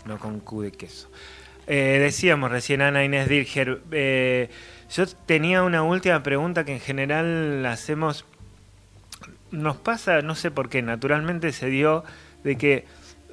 no 0.06 0.17
con 0.17 0.39
Q 0.39 0.62
de 0.63 0.72
queso. 0.72 1.10
Eh, 1.67 2.00
decíamos 2.02 2.52
recién 2.52 2.82
Ana 2.82 3.04
Inés 3.04 3.30
Dirger, 3.30 3.82
eh, 3.91 4.50
yo 4.94 5.06
tenía 5.08 5.63
una 5.63 5.84
última 5.84 6.22
pregunta 6.24 6.65
que 6.65 6.74
en 6.74 6.80
general 6.80 7.63
la 7.63 7.72
hacemos, 7.72 8.26
nos 9.52 9.78
pasa, 9.78 10.22
no 10.22 10.36
sé 10.36 10.52
por 10.52 10.70
qué, 10.70 10.82
naturalmente 10.82 11.52
se 11.52 11.67
dio 11.67 12.04
de 12.44 12.58
que 12.58 12.86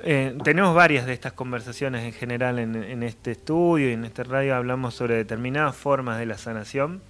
eh, 0.03 0.37
tenemos 0.45 0.75
varias 0.75 1.07
de 1.07 1.13
estas 1.13 1.33
conversaciones 1.33 2.05
en 2.05 2.13
general 2.13 2.59
en, 2.59 3.03
este 3.03 3.33
estudio 3.33 3.91
y 3.91 3.93
en 3.93 4.05
este 4.05 4.25
radio 4.25 4.55
hablamos 4.55 4.95
sobre 4.95 5.17
determinadas 5.17 5.77
formas 5.77 6.19
de 6.19 6.27
la 6.27 6.39
sanación. 6.39 7.03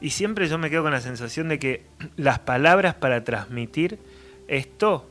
Y 0.00 0.10
siempre 0.10 0.48
yo 0.48 0.58
me 0.58 0.70
quedo 0.70 0.82
con 0.82 0.92
la 0.92 1.00
sensación 1.00 1.48
de 1.48 1.58
que 1.58 1.84
las 2.16 2.38
palabras 2.38 2.94
para 2.94 3.24
transmitir 3.24 3.98
esto 4.48 5.08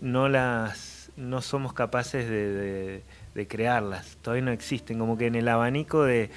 no 0.00 0.28
las 0.28 0.94
no 1.16 1.42
somos 1.42 1.72
capaces 1.72 2.28
de, 2.28 3.02
crearlas, 3.48 4.16
todavía 4.22 4.44
no 4.44 4.50
existen, 4.50 4.98
como 4.98 5.16
que 5.16 5.26
en 5.26 5.34
el 5.34 5.48
abanico 5.48 6.02
de, 6.02 6.30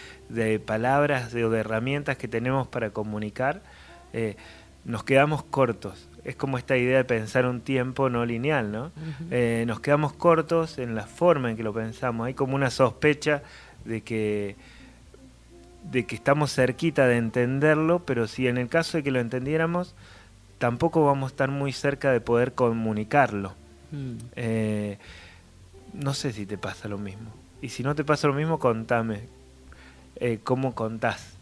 palabras 0.65 1.34
o 1.34 1.49
de, 1.49 1.60
herramientas 1.60 2.17
que 2.17 2.27
tenemos 2.27 2.67
para 2.67 2.91
comunicar, 2.91 3.62
eh, 4.13 4.36
nos 4.86 5.03
quedamos 5.03 5.43
cortos. 5.43 6.06
Es 6.27 6.35
como 6.35 6.57
esta 6.57 6.75
idea 6.75 6.97
de 6.97 7.05
pensar 7.05 7.45
un 7.45 7.61
tiempo 7.61 8.09
no 8.09 8.25
lineal, 8.25 8.69
¿no? 8.69 8.91
Eh, 9.31 9.63
nos 9.65 9.79
quedamos 9.79 10.11
cortos 10.11 10.77
en 10.77 10.93
la 10.93 11.07
forma 11.07 11.49
en 11.49 11.55
que 11.55 11.63
lo 11.63 11.73
pensamos. 11.73 12.27
Hay 12.27 12.33
como 12.33 12.53
una 12.53 12.69
sospecha 12.69 13.43
de 13.85 14.01
que 14.01 14.57
de 15.89 16.05
que 16.05 16.15
estamos 16.15 16.53
cerquita 16.53 17.07
de 17.07 17.15
entenderlo, 17.15 17.99
pero 17.99 18.27
si 18.27 18.47
en 18.47 18.57
el 18.57 18.67
caso 18.67 18.97
de 18.97 19.03
que 19.03 19.11
lo 19.11 19.21
entendiéramos, 19.21 19.95
tampoco 20.57 21.05
vamos 21.05 21.29
a 21.29 21.31
estar 21.31 21.49
muy 21.49 21.71
cerca 21.71 22.11
de 22.11 22.19
poder 22.19 22.51
comunicarlo. 22.51 23.53
Mm. 23.91 24.17
Eh, 24.35 24.97
no 25.93 26.13
sé 26.13 26.33
si 26.33 26.45
te 26.45 26.57
pasa 26.57 26.89
lo 26.89 26.97
mismo. 26.97 27.31
Y 27.61 27.69
si 27.69 27.83
no 27.83 27.95
te 27.95 28.03
pasa 28.03 28.27
lo 28.27 28.33
mismo, 28.33 28.59
contame 28.59 29.21
eh, 30.17 30.39
cómo 30.43 30.75
contás 30.75 31.37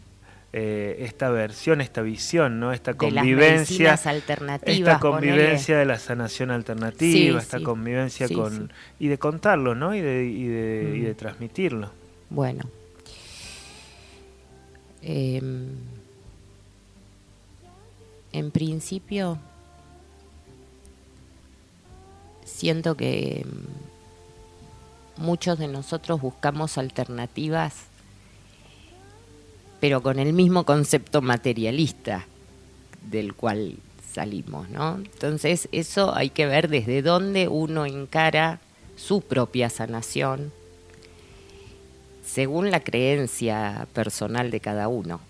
eh, 0.58 1.04
esta 1.04 1.28
versión, 1.28 1.82
esta 1.82 2.00
visión, 2.00 2.58
¿no? 2.58 2.72
Esta 2.72 2.94
convivencia. 2.94 3.92
alternativas, 3.92 4.78
esta 4.78 4.98
convivencia 4.98 5.76
de 5.76 5.84
la 5.84 5.98
sanación 5.98 6.50
alternativa, 6.50 7.38
esta 7.38 7.60
convivencia 7.60 8.26
con. 8.30 8.72
y 8.98 9.08
de 9.08 9.18
contarlo, 9.18 9.74
¿no? 9.74 9.94
Y 9.94 10.00
de, 10.00 10.24
y 10.24 10.44
de, 10.46 10.94
y 10.96 11.00
de 11.00 11.12
mm. 11.12 11.16
transmitirlo. 11.16 11.90
Bueno. 12.30 12.64
Em, 15.02 15.74
en 18.32 18.50
principio 18.50 19.38
siento 22.46 22.96
que 22.96 23.44
mm, 23.44 25.22
muchos 25.22 25.58
de 25.58 25.68
nosotros 25.68 26.18
buscamos 26.18 26.78
alternativas, 26.78 27.74
pero 29.80 30.02
con 30.02 30.18
el 30.18 30.32
mismo 30.32 30.64
concepto 30.64 31.22
materialista 31.22 32.26
del 33.02 33.34
cual 33.34 33.76
salimos, 34.12 34.68
¿no? 34.70 34.96
Entonces 34.96 35.68
eso 35.72 36.14
hay 36.14 36.30
que 36.30 36.46
ver 36.46 36.68
desde 36.68 37.02
dónde 37.02 37.48
uno 37.48 37.86
encara 37.86 38.60
su 38.96 39.20
propia 39.20 39.68
sanación, 39.68 40.52
según 42.24 42.70
la 42.70 42.80
creencia 42.80 43.86
personal 43.92 44.50
de 44.50 44.60
cada 44.60 44.88
uno 44.88 45.20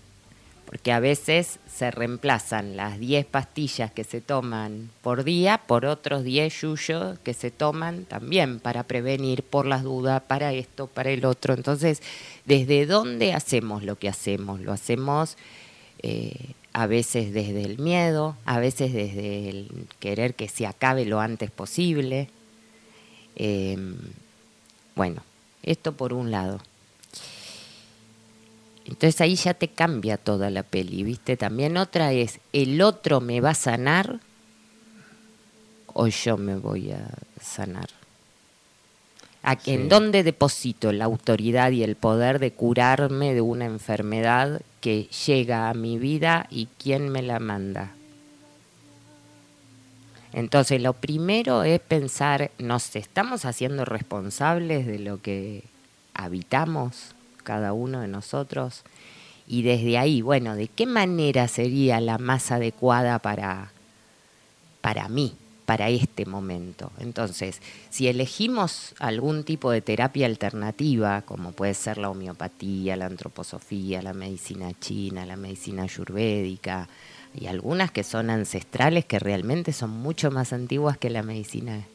porque 0.67 0.91
a 0.91 0.99
veces 0.99 1.59
se 1.73 1.91
reemplazan 1.91 2.75
las 2.75 2.99
10 2.99 3.25
pastillas 3.25 3.89
que 3.89 4.03
se 4.03 4.19
toman 4.19 4.89
por 5.01 5.23
día 5.23 5.61
por 5.65 5.85
otros 5.85 6.25
10 6.25 6.61
yuyos 6.61 7.19
que 7.19 7.33
se 7.33 7.51
toman 7.51 8.03
también 8.03 8.59
para 8.59 8.83
prevenir 8.83 9.43
por 9.43 9.65
las 9.65 9.83
dudas, 9.83 10.21
para 10.27 10.51
esto, 10.51 10.87
para 10.87 11.09
el 11.09 11.23
otro. 11.23 11.53
Entonces, 11.53 12.01
¿desde 12.43 12.85
dónde 12.85 13.33
hacemos 13.33 13.83
lo 13.83 13.97
que 13.97 14.09
hacemos? 14.09 14.59
Lo 14.59 14.73
hacemos 14.73 15.37
eh, 16.03 16.51
a 16.73 16.85
veces 16.85 17.33
desde 17.33 17.63
el 17.63 17.79
miedo, 17.79 18.35
a 18.43 18.59
veces 18.59 18.91
desde 18.91 19.49
el 19.49 19.87
querer 19.99 20.35
que 20.35 20.49
se 20.49 20.67
acabe 20.67 21.05
lo 21.05 21.21
antes 21.21 21.49
posible. 21.49 22.27
Em, 23.37 23.95
bueno, 24.95 25.23
esto 25.63 25.93
por 25.93 26.11
un 26.11 26.29
lado. 26.29 26.59
Entonces 28.87 29.19
ahí 29.19 29.35
ya 29.35 29.53
te 29.53 29.67
cambia 29.67 30.17
toda 30.17 30.49
la 30.49 30.63
peli, 30.63 31.03
¿viste? 31.03 31.35
También 31.35 31.77
otra 31.77 32.13
es, 32.13 32.39
¿el 32.53 32.81
otro 32.81 33.19
me 33.19 33.41
va 33.41 33.49
a 33.49 33.55
sanar 33.55 34.19
o 35.93 36.07
yo 36.07 36.37
me 36.37 36.55
voy 36.55 36.91
a 36.91 37.05
sanar? 37.41 37.89
¿En 39.65 39.87
dónde 39.87 40.23
deposito 40.23 40.91
la 40.91 41.05
autoridad 41.05 41.71
y 41.71 41.83
el 41.83 41.95
poder 41.95 42.39
de 42.39 42.51
curarme 42.51 43.33
de 43.33 43.41
una 43.41 43.65
enfermedad 43.65 44.61
que 44.81 45.03
llega 45.25 45.69
a 45.69 45.73
mi 45.73 45.97
vida 45.97 46.47
y 46.49 46.67
quién 46.77 47.09
me 47.09 47.21
la 47.21 47.39
manda? 47.39 47.91
Entonces, 50.33 50.81
lo 50.81 50.93
primero 50.93 51.63
es 51.63 51.79
pensar, 51.79 52.51
¿nos 52.57 52.95
estamos 52.95 53.45
haciendo 53.45 53.85
responsables 53.85 54.85
de 54.85 54.99
lo 54.99 55.21
que 55.21 55.63
habitamos? 56.13 57.15
Cada 57.47 57.71
uno 57.71 58.01
de 58.01 58.09
nosotros. 58.09 58.83
Y 59.47 59.61
desde 59.61 59.97
ahí, 59.97 60.21
bueno, 60.21 60.57
¿de 60.57 60.67
qué 60.67 60.85
manera 60.85 61.47
sería 61.47 62.01
la 62.01 62.17
más 62.17 62.51
adecuada 62.51 63.19
para, 63.19 63.71
para 64.81 65.07
mí, 65.07 65.33
para 65.65 65.87
este 65.87 66.25
momento? 66.25 66.91
Entonces, 66.99 67.61
si 67.89 68.09
elegimos 68.09 68.93
algún 68.99 69.45
tipo 69.45 69.71
de 69.71 69.79
terapia 69.79 70.25
alternativa, 70.25 71.21
como 71.21 71.53
puede 71.53 71.73
ser 71.73 71.97
la 71.97 72.09
homeopatía, 72.09 72.97
la 72.97 73.05
antroposofía, 73.05 74.01
la 74.01 74.13
medicina 74.13 74.73
china, 74.77 75.25
la 75.25 75.37
medicina 75.37 75.83
ayurvédica, 75.83 76.89
y 77.33 77.47
algunas 77.47 77.91
que 77.91 78.03
son 78.03 78.29
ancestrales 78.29 79.05
que 79.05 79.19
realmente 79.19 79.71
son 79.71 79.91
mucho 79.91 80.31
más 80.31 80.51
antiguas 80.51 80.97
que 80.97 81.09
la 81.09 81.23
medicina 81.23 81.85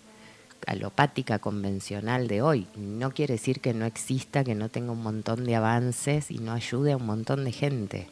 alopática 0.66 1.38
convencional 1.38 2.28
de 2.28 2.42
hoy. 2.42 2.66
No 2.76 3.12
quiere 3.12 3.34
decir 3.34 3.60
que 3.60 3.74
no 3.74 3.84
exista, 3.84 4.44
que 4.44 4.54
no 4.54 4.68
tenga 4.68 4.92
un 4.92 5.02
montón 5.02 5.44
de 5.44 5.56
avances 5.56 6.30
y 6.30 6.38
no 6.38 6.52
ayude 6.52 6.92
a 6.92 6.96
un 6.96 7.06
montón 7.06 7.44
de 7.44 7.52
gente. 7.52 8.08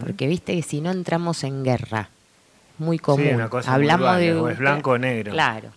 Porque 0.00 0.26
viste 0.26 0.56
que 0.56 0.62
si 0.62 0.80
no 0.80 0.90
entramos 0.90 1.44
en 1.44 1.62
guerra, 1.62 2.08
muy 2.78 2.98
común. 2.98 3.40
Hablamos 3.66 4.16
de 4.16 4.34
o 4.34 4.48
es 4.48 4.58
blanco 4.58 4.92
o 4.92 4.98
negro. 4.98 5.32
Claro. 5.32 5.70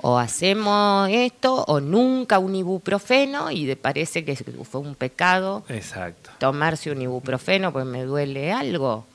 O 0.00 0.18
hacemos 0.18 1.08
esto 1.10 1.64
o 1.64 1.80
nunca 1.80 2.38
un 2.38 2.54
ibuprofeno 2.54 3.50
y 3.50 3.74
parece 3.74 4.24
que 4.24 4.36
fue 4.36 4.80
un 4.80 4.94
pecado. 4.94 5.64
Exacto. 5.68 6.30
Tomarse 6.38 6.92
un 6.92 7.02
ibuprofeno 7.02 7.72
pues 7.72 7.86
me 7.86 8.04
duele 8.04 8.52
algo. 8.52 9.06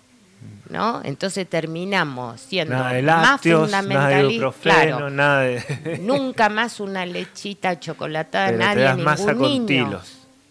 ¿No? 0.69 1.01
Entonces 1.03 1.49
terminamos 1.49 2.41
siendo 2.41 2.75
más 2.75 3.41
fundamentalistas. 3.41 4.55
Claro, 4.61 5.09
nunca 5.99 6.49
más 6.49 6.79
una 6.79 7.05
lechita 7.05 7.79
chocolatada, 7.79 8.51
nadie, 8.51 8.93
ningún 8.95 9.65
niño. 9.65 10.01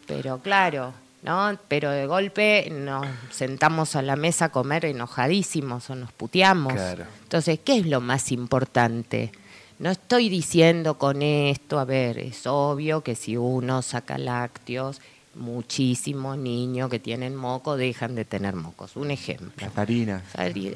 Pero 0.07 0.38
claro, 0.38 0.92
¿no? 1.22 1.59
Pero 1.68 1.90
de 1.90 2.07
golpe 2.07 2.68
nos 2.70 3.07
sentamos 3.31 3.96
a 3.96 4.02
la 4.02 4.16
mesa 4.16 4.46
a 4.46 4.48
comer 4.50 4.85
enojadísimos 4.85 5.88
o 5.90 5.94
nos 5.94 6.12
puteamos. 6.12 6.74
Entonces, 7.22 7.61
¿qué 7.64 7.78
es 7.78 7.87
lo 7.87 8.00
más 8.00 8.33
importante? 8.33 9.33
No 9.78 9.90
estoy 9.90 10.28
diciendo 10.28 10.98
con 10.98 11.22
esto, 11.22 11.81
a 11.81 11.85
ver, 11.85 12.18
es 12.18 12.46
obvio 12.46 13.02
que 13.02 13.16
si 13.16 13.37
uno 13.37 13.83
saca 13.83 14.16
lácteos, 14.16 15.00
muchísimos 15.34 16.36
niños 16.38 16.90
que 16.90 16.98
tienen 16.98 17.34
moco 17.34 17.76
dejan 17.76 18.14
de 18.14 18.24
tener 18.24 18.54
mocos. 18.54 18.96
Un 18.96 19.10
ejemplo. 19.10 19.66
Las 19.66 19.76
harinas. 19.78 20.22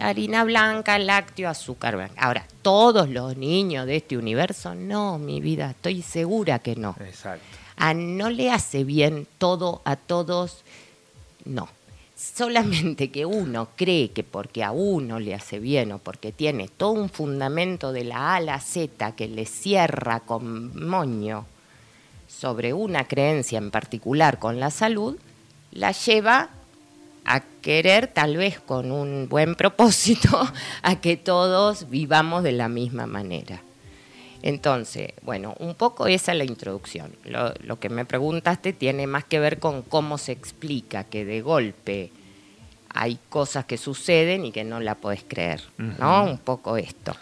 Harina 0.00 0.44
blanca, 0.44 0.98
lácteo, 0.98 1.48
azúcar 1.48 1.96
blanca. 1.96 2.14
Ahora, 2.20 2.46
¿todos 2.62 3.08
los 3.08 3.36
niños 3.36 3.86
de 3.86 3.96
este 3.96 4.16
universo? 4.16 4.74
No, 4.74 5.18
mi 5.18 5.40
vida, 5.40 5.70
estoy 5.70 6.02
segura 6.02 6.58
que 6.58 6.76
no. 6.76 6.96
Exacto. 7.00 7.44
A 7.76 7.92
no 7.92 8.30
le 8.30 8.50
hace 8.50 8.84
bien 8.84 9.26
todo 9.38 9.82
a 9.84 9.96
todos, 9.96 10.64
no 11.44 11.68
solamente 12.16 13.10
que 13.10 13.26
uno 13.26 13.68
cree 13.76 14.10
que 14.10 14.24
porque 14.24 14.64
a 14.64 14.72
uno 14.72 15.20
le 15.20 15.34
hace 15.34 15.58
bien 15.58 15.92
o 15.92 15.98
porque 15.98 16.32
tiene 16.32 16.68
todo 16.68 16.92
un 16.92 17.10
fundamento 17.10 17.92
de 17.92 18.04
la 18.04 18.32
A 18.32 18.36
a 18.36 18.40
la 18.40 18.60
Z 18.60 19.12
que 19.12 19.28
le 19.28 19.44
cierra 19.44 20.20
con 20.20 20.88
moño 20.88 21.44
sobre 22.38 22.72
una 22.72 23.04
creencia 23.04 23.58
en 23.58 23.70
particular 23.70 24.38
con 24.38 24.60
la 24.60 24.70
salud, 24.70 25.16
la 25.72 25.92
lleva 25.92 26.50
a 27.24 27.40
querer, 27.40 28.08
tal 28.08 28.36
vez 28.36 28.60
con 28.60 28.92
un 28.92 29.28
buen 29.28 29.54
propósito, 29.54 30.46
a 30.82 31.00
que 31.00 31.16
todos 31.16 31.88
vivamos 31.88 32.42
de 32.42 32.52
la 32.52 32.68
misma 32.68 33.06
manera. 33.06 33.62
Entonces, 34.42 35.12
bueno, 35.22 35.54
un 35.58 35.74
poco 35.74 36.06
esa 36.06 36.32
es 36.32 36.38
la 36.38 36.44
introducción. 36.44 37.12
Lo, 37.24 37.80
que 37.80 37.88
me 37.88 38.04
preguntaste 38.04 38.72
tiene 38.72 39.06
más 39.06 39.24
que 39.24 39.40
ver 39.40 39.58
con 39.58 39.82
cómo 39.82 40.18
se 40.18 40.32
explica 40.32 41.04
que 41.04 41.24
de 41.24 41.40
golpe 41.40 42.12
hay 42.90 43.18
cosas 43.28 43.64
que 43.64 43.76
suceden 43.76 44.44
y 44.44 44.52
que 44.52 44.62
no 44.62 44.78
la 44.78 44.94
podés 44.94 45.24
creer, 45.26 45.62
¿no? 45.78 46.24
Un 46.24 46.38
poco 46.38 46.76
esto. 46.76 47.16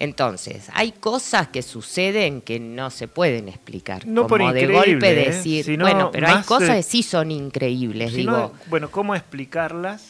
Entonces, 0.00 0.68
hay 0.74 0.92
cosas 0.92 1.48
que 1.48 1.60
suceden 1.60 2.40
que 2.40 2.60
no 2.60 2.88
se 2.90 3.08
pueden 3.08 3.48
explicar. 3.48 4.06
No 4.06 4.28
como 4.28 4.52
de 4.52 4.68
golpe 4.68 5.10
¿eh? 5.10 5.32
decir, 5.32 5.76
bueno, 5.76 6.10
pero 6.12 6.28
hay 6.28 6.42
cosas 6.44 6.76
que 6.76 6.82
sí 6.84 7.02
son 7.02 7.32
increíbles, 7.32 8.14
digo. 8.14 8.54
bueno, 8.66 8.92
¿cómo 8.92 9.16
explicarlas? 9.16 10.04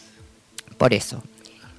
Por 0.76 0.92
eso. 0.92 1.22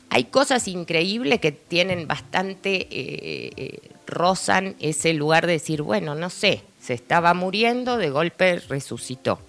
Hay 0.09 0.23
cosas 0.25 0.67
increíbles 0.67 1.39
que 1.39 1.51
tienen 1.51 2.07
bastante 2.07 2.87
eh, 2.89 3.51
eh, 3.55 3.79
rozan 4.07 4.75
ese 4.79 5.13
lugar 5.13 5.45
de 5.45 5.53
decir, 5.53 5.83
bueno, 5.83 6.15
no 6.15 6.31
sé, 6.31 6.63
se 6.81 6.95
estaba 6.95 7.35
muriendo, 7.35 7.97
de 7.97 8.09
golpe 8.09 8.59
resucitó. 8.67 9.39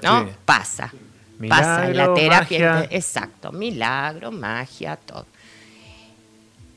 ¿No? 0.00 0.28
Pasa. 0.44 0.92
pasa 1.48 1.88
en 1.88 1.96
la 1.96 2.14
terapia. 2.14 2.86
Exacto, 2.88 3.50
milagro, 3.50 4.30
magia, 4.30 4.94
todo. 4.94 5.26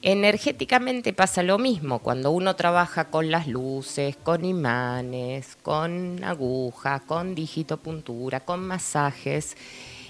Energéticamente 0.02 1.12
pasa 1.12 1.44
lo 1.44 1.58
mismo 1.58 2.00
cuando 2.00 2.32
uno 2.32 2.56
trabaja 2.56 3.10
con 3.10 3.32
las 3.32 3.48
luces, 3.48 4.16
con 4.16 4.46
imanes, 4.46 5.58
con 5.62 6.24
agujas, 6.24 7.02
con 7.02 7.36
digitopuntura, 7.36 8.40
con 8.40 8.66
masajes. 8.66 9.58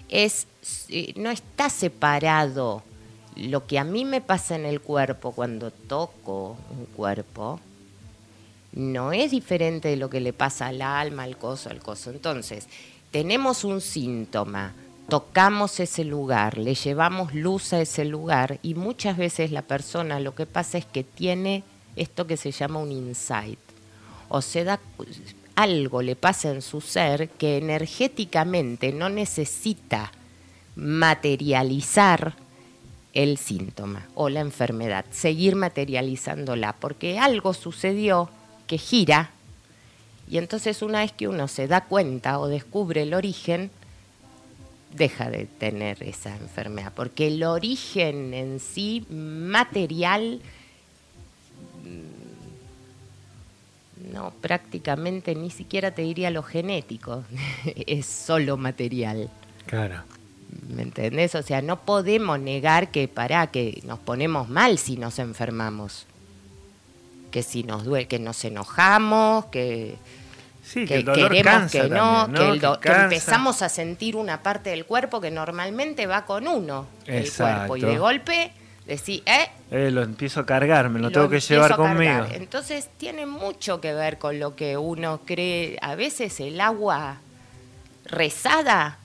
Es, 0.07 0.47
eh, 0.89 1.13
no 1.15 1.31
está 1.31 1.69
separado 1.69 2.83
lo 3.35 3.65
que 3.65 3.79
a 3.79 3.83
mí 3.83 4.05
me 4.05 4.21
pasa 4.21 4.55
en 4.55 4.65
el 4.65 4.81
cuerpo 4.81 5.31
cuando 5.31 5.71
toco 5.71 6.57
un 6.71 6.85
cuerpo 6.85 7.59
no 8.73 9.11
es 9.11 9.31
diferente 9.31 9.87
de 9.87 9.97
lo 9.97 10.09
que 10.09 10.19
le 10.19 10.33
pasa 10.33 10.67
al 10.67 10.81
alma, 10.81 11.23
al 11.23 11.37
coso, 11.37 11.69
al 11.69 11.79
coso. 11.79 12.11
Entonces, 12.11 12.67
tenemos 13.11 13.63
un 13.63 13.81
síntoma, 13.81 14.73
tocamos 15.09 15.79
ese 15.79 16.03
lugar, 16.03 16.57
le 16.57 16.75
llevamos 16.75 17.33
luz 17.33 17.73
a 17.73 17.81
ese 17.81 18.05
lugar 18.05 18.59
y 18.61 18.75
muchas 18.75 19.17
veces 19.17 19.51
la 19.51 19.63
persona 19.63 20.19
lo 20.19 20.35
que 20.35 20.45
pasa 20.45 20.77
es 20.77 20.85
que 20.85 21.03
tiene 21.03 21.63
esto 21.95 22.27
que 22.27 22.37
se 22.37 22.51
llama 22.51 22.79
un 22.79 22.91
insight. 22.91 23.59
O 24.29 24.41
se 24.41 24.63
da 24.63 24.79
algo 25.55 26.01
le 26.01 26.15
pasa 26.15 26.51
en 26.51 26.61
su 26.61 26.79
ser 26.79 27.29
que 27.29 27.57
energéticamente 27.57 28.93
no 28.93 29.09
necesita 29.09 30.11
materializar 30.75 32.35
el 33.13 33.37
síntoma 33.37 34.07
o 34.15 34.29
la 34.29 34.39
enfermedad, 34.39 35.03
seguir 35.11 35.55
materializándola, 35.55 36.73
porque 36.79 37.19
algo 37.19 37.53
sucedió 37.53 38.29
que 38.67 38.77
gira 38.77 39.31
y 40.29 40.37
entonces 40.37 40.83
una 40.83 40.99
vez 40.99 41.11
que 41.11 41.27
uno 41.27 41.47
se 41.47 41.67
da 41.67 41.85
cuenta 41.85 42.39
o 42.39 42.47
descubre 42.47 43.01
el 43.01 43.15
origen, 43.15 43.71
deja 44.93 45.29
de 45.29 45.45
tener 45.45 46.01
esa 46.03 46.35
enfermedad, 46.35 46.91
porque 46.95 47.27
el 47.27 47.43
origen 47.43 48.33
en 48.33 48.59
sí 48.59 49.05
material, 49.09 50.41
mm, 51.83 52.19
no, 54.13 54.31
prácticamente 54.41 55.35
ni 55.35 55.51
siquiera 55.51 55.91
te 55.91 56.01
diría 56.01 56.31
lo 56.31 56.43
genético, 56.43 57.23
es 57.65 58.05
solo 58.05 58.57
material. 58.57 59.29
Claro. 59.65 60.03
¿Me 60.67 60.81
entendés? 60.81 61.35
O 61.35 61.43
sea, 61.43 61.61
no 61.61 61.81
podemos 61.81 62.39
negar 62.39 62.89
que 62.89 63.07
para 63.07 63.47
que 63.47 63.81
nos 63.85 63.99
ponemos 63.99 64.49
mal 64.49 64.79
si 64.79 64.97
nos 64.97 65.19
enfermamos. 65.19 66.05
Que 67.29 67.43
si 67.43 67.61
nos 67.63 67.83
duele, 67.83 68.07
que 68.07 68.17
nos 68.17 68.43
enojamos, 68.43 69.45
que, 69.47 69.95
sí, 70.69 70.85
que, 70.85 71.03
queremos 71.03 71.71
que 71.71 71.89
no, 71.89 72.29
que, 72.81 72.91
empezamos 72.91 73.61
a 73.61 73.69
sentir 73.69 74.15
una 74.15 74.43
parte 74.43 74.69
del 74.69 74.85
cuerpo 74.85 75.19
que 75.19 75.31
normalmente 75.31 76.05
va 76.07 76.25
con 76.25 76.47
uno, 76.47 76.87
el 77.05 77.31
cuerpo, 77.31 77.77
y 77.77 77.81
de 77.81 77.97
golpe 77.97 78.51
decís, 78.85 79.21
¿eh? 79.25 79.49
eh 79.71 79.91
lo 79.91 80.03
empiezo 80.03 80.41
a 80.41 80.45
cargar, 80.45 80.89
me 80.89 80.99
lo, 80.99 81.11
tengo 81.11 81.29
que 81.29 81.39
llevar 81.39 81.75
conmigo. 81.75 82.25
Entonces 82.31 82.89
tiene 82.97 83.25
mucho 83.25 83.81
que 83.81 83.93
ver 83.93 84.17
con 84.17 84.39
lo 84.39 84.55
que 84.55 84.77
uno 84.77 85.21
cree. 85.25 85.77
A 85.81 85.95
veces 85.95 86.39
el 86.39 86.59
agua 86.59 87.17
rezada 88.05 88.97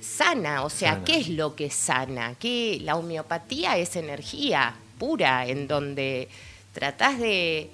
sana, 0.00 0.62
o 0.62 0.70
sea, 0.70 1.02
¿qué 1.04 1.18
es 1.18 1.28
lo 1.28 1.56
que 1.56 1.70
sana? 1.70 2.34
¿Qué? 2.38 2.78
La 2.82 2.96
homeopatía 2.96 3.76
es 3.76 3.96
energía 3.96 4.74
pura, 4.98 5.46
en 5.46 5.66
donde 5.66 6.28
tratás 6.72 7.18
de 7.18 7.70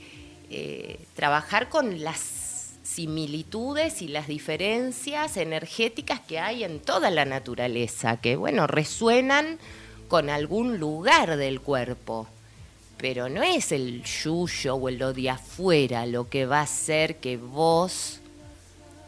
eh, 0.51 1.01
trabajar 1.15 1.69
con 1.69 2.03
las 2.03 2.46
similitudes 2.87 4.01
y 4.01 4.09
las 4.09 4.29
diferencias 4.29 5.37
energéticas 5.37 6.21
que 6.21 6.39
hay 6.39 6.63
en 6.63 6.79
toda 6.79 7.11
la 7.11 7.25
naturaleza, 7.25 8.19
que 8.19 8.37
bueno, 8.37 8.67
resuenan 8.67 9.59
con 10.09 10.31
algún 10.31 10.79
lugar 10.79 11.37
del 11.37 11.61
cuerpo. 11.61 12.29
Pero 12.97 13.29
no 13.29 13.43
es 13.43 13.73
el 13.73 14.03
yuyo 14.05 14.77
o 14.77 14.91
lo 14.91 15.13
de 15.13 15.31
afuera 15.31 16.07
lo 16.07 16.31
que 16.31 16.47
va 16.47 16.61
a 16.61 16.63
hacer 16.63 17.17
que 17.17 17.37
vos 17.37 18.21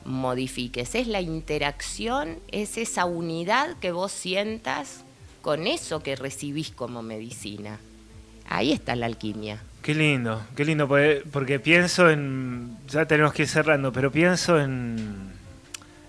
modifiques. 0.04 0.94
Es 0.94 1.06
la 1.06 1.20
interacción, 1.20 2.40
es 2.50 2.76
esa 2.76 3.04
unidad 3.04 3.78
que 3.78 3.92
vos 3.92 4.12
sientas 4.12 5.04
con 5.40 5.66
eso 5.66 6.02
que 6.02 6.16
recibís 6.16 6.70
como 6.72 7.02
medicina. 7.02 7.78
Ahí 8.48 8.72
está 8.72 8.96
la 8.96 9.06
alquimia. 9.06 9.62
Qué 9.88 9.94
lindo, 9.94 10.42
qué 10.54 10.66
lindo, 10.66 10.86
porque, 11.32 11.60
pienso 11.60 12.10
en, 12.10 12.76
ya 12.88 13.06
tenemos 13.06 13.32
que 13.32 13.44
ir 13.44 13.48
cerrando, 13.48 13.90
pero 13.90 14.12
pienso 14.12 14.60
en, 14.60 15.32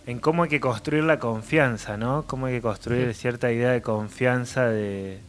en 0.05 0.19
cómo 0.19 0.43
hay 0.43 0.49
que 0.49 0.59
construir 0.59 1.05
la 1.05 1.17
confianza, 1.17 1.95
¿no? 1.95 2.25
Cómo 2.27 2.47
hay 2.47 2.55
que 2.55 2.61
construir 2.61 3.13
cierta 3.13 3.53
idea 3.53 3.71
de 3.71 3.81
confianza, 3.81 4.67
de, 4.67 5.19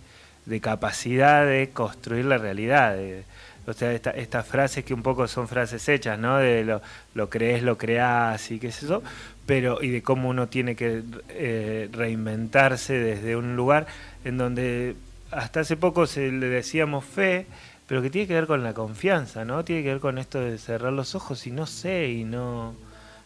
de 0.47 0.61
capacidad 0.61 1.47
de 1.47 1.71
construir 1.73 2.25
la 2.25 2.39
realidad, 2.39 2.97
de, 2.97 3.23
o 3.69 3.73
sea, 3.73 3.93
estas 3.93 4.49
frases 4.49 4.85
que 4.85 4.95
un 4.95 5.05
poco 5.05 5.29
son 5.29 5.47
frases 5.47 5.89
hechas, 5.89 6.19
¿no? 6.19 6.39
De 6.39 6.65
lo, 6.65 6.83
lo 7.15 7.31
crees, 7.31 7.63
lo 7.63 7.79
creas 7.79 8.51
y 8.51 8.59
qué 8.59 8.67
es 8.67 8.83
eso, 8.83 9.01
pero 9.47 9.81
y 9.81 9.91
de 9.91 10.03
cómo 10.03 10.29
uno 10.29 10.49
tiene 10.49 10.75
que 10.75 11.05
eh, 11.29 11.89
reinventarse 11.93 12.95
desde 12.95 13.37
un 13.37 13.55
lugar 13.55 13.87
en 14.25 14.39
donde 14.39 14.97
hasta 15.31 15.61
hace 15.61 15.77
poco 15.77 16.09
se 16.09 16.33
le 16.33 16.47
decíamos 16.49 17.05
fe, 17.05 17.47
pero 17.91 18.03
que 18.03 18.11
tiene 18.11 18.29
que 18.29 18.35
ver 18.35 18.47
con 18.47 18.63
la 18.63 18.73
confianza, 18.73 19.45
¿no? 19.45 19.65
Tiene 19.65 19.83
que 19.83 19.89
ver 19.89 19.99
con 19.99 20.19
esto 20.19 20.39
de 20.39 20.59
cerrar 20.59 20.93
los 20.93 21.17
ojos 21.17 21.49
y 21.49 21.51
no 21.51 21.67
sé 21.67 22.09
y 22.09 22.23
no 22.23 22.73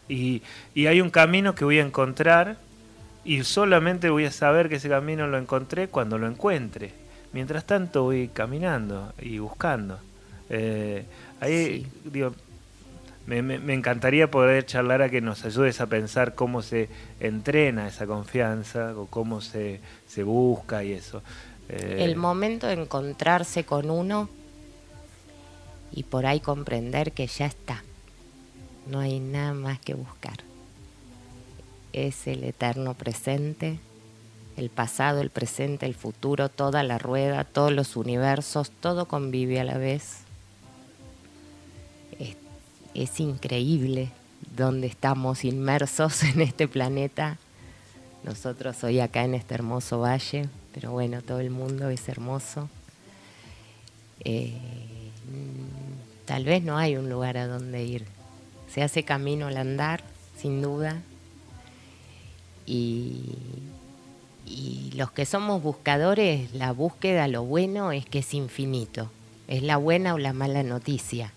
y, 0.09 0.41
y 0.73 0.87
hay 0.87 1.01
un 1.01 1.11
camino 1.11 1.53
que 1.53 1.65
voy 1.65 1.77
a 1.77 1.83
encontrar 1.83 2.57
y 3.23 3.43
solamente 3.43 4.09
voy 4.09 4.25
a 4.25 4.31
saber 4.31 4.67
que 4.67 4.77
ese 4.77 4.89
camino 4.89 5.27
lo 5.27 5.37
encontré 5.37 5.87
cuando 5.87 6.17
lo 6.17 6.25
encuentre. 6.25 6.93
Mientras 7.31 7.65
tanto 7.65 8.05
voy 8.05 8.27
caminando 8.29 9.13
y 9.21 9.37
buscando. 9.37 9.99
Eh, 10.49 11.05
ahí, 11.41 11.85
digo, 12.03 12.33
me, 13.27 13.43
me, 13.43 13.73
encantaría 13.75 14.31
poder 14.31 14.65
charlar 14.65 15.03
a 15.03 15.09
que 15.11 15.21
nos 15.21 15.45
ayudes 15.45 15.79
a 15.79 15.85
pensar 15.85 16.33
cómo 16.33 16.63
se 16.63 16.89
entrena 17.19 17.87
esa 17.87 18.07
confianza 18.07 18.97
o 18.97 19.05
cómo 19.05 19.41
se, 19.41 19.79
se 20.07 20.23
busca 20.23 20.83
y 20.83 20.93
eso. 20.93 21.21
Eh, 21.69 21.97
El 21.99 22.15
momento 22.15 22.65
de 22.65 22.73
encontrarse 22.73 23.63
con 23.63 23.91
uno 23.91 24.27
y 25.95 26.03
por 26.03 26.25
ahí 26.25 26.39
comprender 26.39 27.13
que 27.13 27.25
ya 27.25 27.47
está. 27.47 27.83
No 28.87 28.99
hay 28.99 29.19
nada 29.19 29.53
más 29.53 29.79
que 29.79 29.95
buscar. 29.95 30.37
Es 31.93 32.27
el 32.27 32.43
eterno 32.43 32.93
presente 32.93 33.79
el 34.57 34.69
pasado, 34.69 35.21
el 35.21 35.29
presente, 35.29 35.85
el 35.85 35.95
futuro, 35.95 36.49
toda 36.49 36.83
la 36.83 36.97
rueda, 36.97 37.43
todos 37.43 37.71
los 37.71 37.95
universos, 37.95 38.71
todo 38.71 39.05
convive 39.07 39.59
a 39.59 39.63
la 39.63 39.77
vez. 39.77 40.19
Es, 42.93 43.19
increíble 43.19 44.09
donde 44.55 44.87
estamos 44.87 45.43
inmersos 45.43 46.23
en 46.35 46.41
este 46.41 46.67
planeta. 46.67 47.37
Nosotros 48.23 48.81
hoy 48.85 49.01
acá 49.01 49.25
en 49.25 49.35
este 49.35 49.53
hermoso 49.53 49.99
valle, 49.99 50.47
pero 50.73 50.91
bueno, 50.91 51.21
todo 51.21 51.41
el 51.41 51.49
mundo 51.49 51.89
es 51.89 52.07
hermoso. 52.07 52.69
Eh, 54.21 54.57
tal 56.25 56.43
vez 56.45 56.63
no 56.63 56.77
hay 56.77 56.97
un 56.97 57.09
lugar 57.09 57.37
a 57.37 57.47
donde 57.47 57.83
ir. 57.83 58.05
Se 58.73 58.81
hace 58.83 59.03
camino 59.03 59.47
al 59.47 59.57
andar, 59.57 60.03
sin 60.37 60.61
duda. 60.61 61.01
Y, 62.65 63.35
y 64.45 64.91
los 64.95 65.11
que 65.11 65.25
somos 65.25 65.61
buscadores, 65.61 66.53
la 66.53 66.71
búsqueda, 66.71 67.27
lo 67.27 67.43
bueno 67.43 67.91
es 67.91 68.05
que 68.05 68.19
es 68.19 68.33
infinito. 68.33 69.11
Es 69.47 69.61
la 69.63 69.77
buena 69.77 70.13
o 70.13 70.17
la 70.17 70.33
mala 70.33 70.63
noticia. 70.63 71.31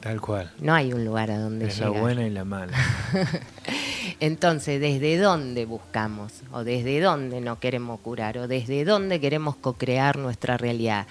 Tal 0.00 0.20
cual. 0.20 0.52
No 0.60 0.74
hay 0.74 0.92
un 0.92 1.04
lugar 1.04 1.30
a 1.32 1.38
donde 1.38 1.66
Es 1.66 1.76
llegar. 1.78 1.92
la 1.92 2.00
buena 2.00 2.26
y 2.26 2.30
la 2.30 2.44
mala. 2.44 2.78
Entonces, 4.20 4.80
¿desde 4.80 5.18
dónde 5.18 5.64
buscamos? 5.66 6.32
¿O 6.52 6.62
desde 6.62 7.00
dónde 7.00 7.40
no 7.40 7.58
queremos 7.58 7.98
curar? 8.00 8.38
¿O 8.38 8.46
desde 8.48 8.84
dónde 8.84 9.20
queremos 9.20 9.56
co-crear 9.56 10.16
nuestra 10.18 10.56
realidad? 10.56 11.06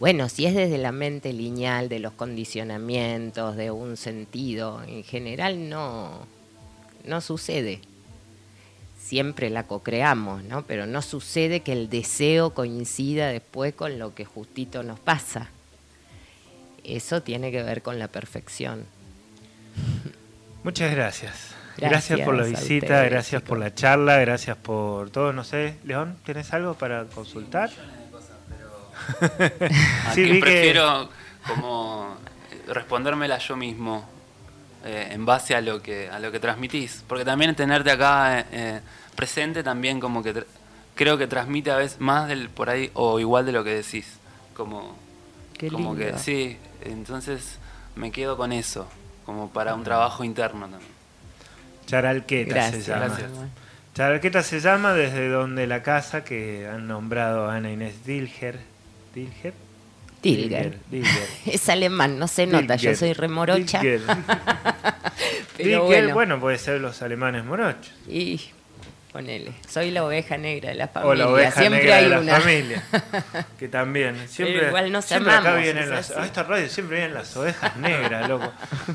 Bueno, 0.00 0.30
si 0.30 0.46
es 0.46 0.54
desde 0.54 0.78
la 0.78 0.92
mente 0.92 1.30
lineal, 1.34 1.90
de 1.90 1.98
los 1.98 2.14
condicionamientos, 2.14 3.54
de 3.54 3.70
un 3.70 3.98
sentido, 3.98 4.82
en 4.82 5.04
general 5.04 5.68
no, 5.68 6.26
no 7.04 7.20
sucede. 7.20 7.82
Siempre 8.98 9.50
la 9.50 9.64
co-creamos, 9.64 10.42
¿no? 10.44 10.62
Pero 10.62 10.86
no 10.86 11.02
sucede 11.02 11.60
que 11.60 11.72
el 11.72 11.90
deseo 11.90 12.54
coincida 12.54 13.28
después 13.28 13.74
con 13.74 13.98
lo 13.98 14.14
que 14.14 14.24
justito 14.24 14.82
nos 14.82 14.98
pasa. 14.98 15.50
Eso 16.82 17.22
tiene 17.22 17.52
que 17.52 17.62
ver 17.62 17.82
con 17.82 17.98
la 17.98 18.08
perfección. 18.08 18.86
Muchas 20.64 20.92
gracias. 20.92 21.54
Gracias 21.76 22.08
Gracias, 22.08 22.20
por 22.20 22.34
la 22.36 22.44
visita, 22.44 22.86
ustedes, 22.86 23.10
gracias 23.10 23.42
por 23.42 23.58
la 23.58 23.74
charla, 23.74 24.18
gracias 24.18 24.56
por 24.56 25.10
todo. 25.10 25.34
No 25.34 25.44
sé, 25.44 25.74
León, 25.84 26.16
¿tienes 26.24 26.54
algo 26.54 26.72
para 26.72 27.04
consultar? 27.04 27.70
Sí, 29.18 29.66
Aquí 30.06 30.22
vi 30.22 30.32
que- 30.34 30.40
prefiero 30.40 31.08
como 31.46 32.16
eh, 32.50 32.72
respondérmela 32.72 33.38
yo 33.38 33.56
mismo 33.56 34.08
eh, 34.84 35.08
en 35.10 35.24
base 35.26 35.54
a 35.54 35.60
lo 35.60 35.82
que 35.82 36.08
a 36.08 36.18
lo 36.18 36.30
que 36.32 36.40
transmitís, 36.40 37.04
porque 37.06 37.24
también 37.24 37.54
tenerte 37.54 37.90
acá 37.90 38.44
eh, 38.52 38.80
presente 39.16 39.62
también 39.62 40.00
como 40.00 40.22
que 40.22 40.44
creo 40.94 41.16
que 41.18 41.26
transmite 41.26 41.70
a 41.70 41.76
veces 41.76 42.00
más 42.00 42.28
del 42.28 42.48
por 42.50 42.70
ahí 42.70 42.90
o 42.94 43.18
igual 43.20 43.46
de 43.46 43.52
lo 43.52 43.64
que 43.64 43.74
decís, 43.74 44.18
como 44.54 44.96
Qué 45.58 45.68
como 45.68 45.94
que 45.94 46.04
lindo. 46.06 46.18
sí, 46.18 46.56
entonces 46.82 47.58
me 47.96 48.10
quedo 48.12 48.36
con 48.36 48.52
eso, 48.52 48.86
como 49.26 49.50
para 49.50 49.74
un 49.74 49.84
trabajo 49.84 50.24
interno 50.24 50.62
también. 50.68 50.90
Charalqueta 51.86 52.54
Gracias. 52.54 52.84
se 52.84 52.90
llama. 52.90 53.06
Gracias. 53.06 53.30
Charalqueta 53.94 54.42
se 54.42 54.60
llama 54.60 54.94
desde 54.94 55.28
donde 55.28 55.66
la 55.66 55.82
casa 55.82 56.22
que 56.24 56.68
han 56.68 56.86
nombrado 56.86 57.50
a 57.50 57.56
Ana 57.56 57.70
Inés 57.72 58.04
Dilger. 58.04 58.60
¿Dilger? 59.14 59.54
Dilger. 60.22 60.78
Dilger. 60.90 61.28
Es 61.46 61.68
alemán, 61.68 62.18
no 62.18 62.28
se 62.28 62.46
nota, 62.46 62.76
yo 62.76 62.94
soy 62.94 63.12
remorocha. 63.12 63.80
Dilger. 63.80 64.02
Pero 65.56 65.84
bueno. 65.84 66.14
bueno. 66.14 66.40
puede 66.40 66.58
ser 66.58 66.80
los 66.80 67.00
alemanes 67.02 67.44
morochos. 67.44 67.92
Y 68.08 68.40
ponele, 69.12 69.52
soy 69.68 69.90
la 69.90 70.04
oveja 70.04 70.36
negra 70.38 70.68
de 70.70 70.76
la 70.76 70.84
O 70.84 70.88
familia. 70.88 71.24
la 71.24 71.30
oveja 71.30 71.60
Siempre 71.60 71.80
negra 71.82 71.96
hay 71.96 72.04
de 72.04 72.10
la 72.24 72.40
familia. 72.40 72.82
Que 73.58 73.68
también. 73.68 74.16
Siempre, 74.28 74.68
igual 74.68 74.92
nos 74.92 75.04
siempre 75.04 75.32
acá 75.32 75.56
vienen 75.56 75.90
las. 75.90 76.10
A 76.12 76.24
esta 76.24 76.42
radio 76.44 76.68
siempre 76.68 76.98
vienen 76.98 77.14
las 77.14 77.36
ovejas 77.36 77.76
negras, 77.76 78.28
loco. 78.28 78.52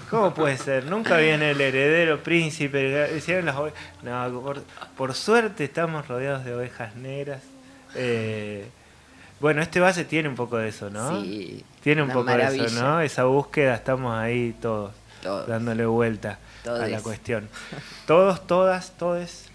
¿Cómo 0.10 0.34
puede 0.34 0.58
ser? 0.58 0.86
Nunca 0.86 1.18
viene 1.18 1.52
el 1.52 1.60
heredero 1.62 2.24
príncipe. 2.24 3.10
Las 3.44 3.56
ove- 3.56 3.74
No, 4.04 4.42
por, 4.42 4.64
por 4.98 5.14
suerte 5.14 5.66
estamos 5.66 6.08
rodeados 6.08 6.46
de 6.46 6.54
ovejas 6.56 6.96
negras. 6.96 7.42
Eh, 7.96 8.66
bueno, 9.40 9.62
este 9.62 9.80
base 9.80 10.06
tiene 10.06 10.30
un 10.30 10.36
poco 10.36 10.58
de 10.58 10.70
eso, 10.70 10.90
¿no? 10.90 11.22
Sí, 11.22 11.64
Tiene 11.82 12.02
un 12.04 12.10
poco 12.10 12.32
de 12.36 12.44
eso, 12.66 12.82
¿no? 12.82 13.02
Esa 13.02 13.26
búsqueda, 13.26 13.76
estamos 13.76 14.16
ahí 14.16 14.56
todos, 14.62 14.94
Todos. 15.22 15.48
dándole 15.48 15.86
vuelta 15.86 16.40
a 16.66 16.88
la 16.88 17.02
cuestión. 17.02 17.48
Todos, 18.08 18.48
todas, 18.48 18.98
todes. 18.98 19.50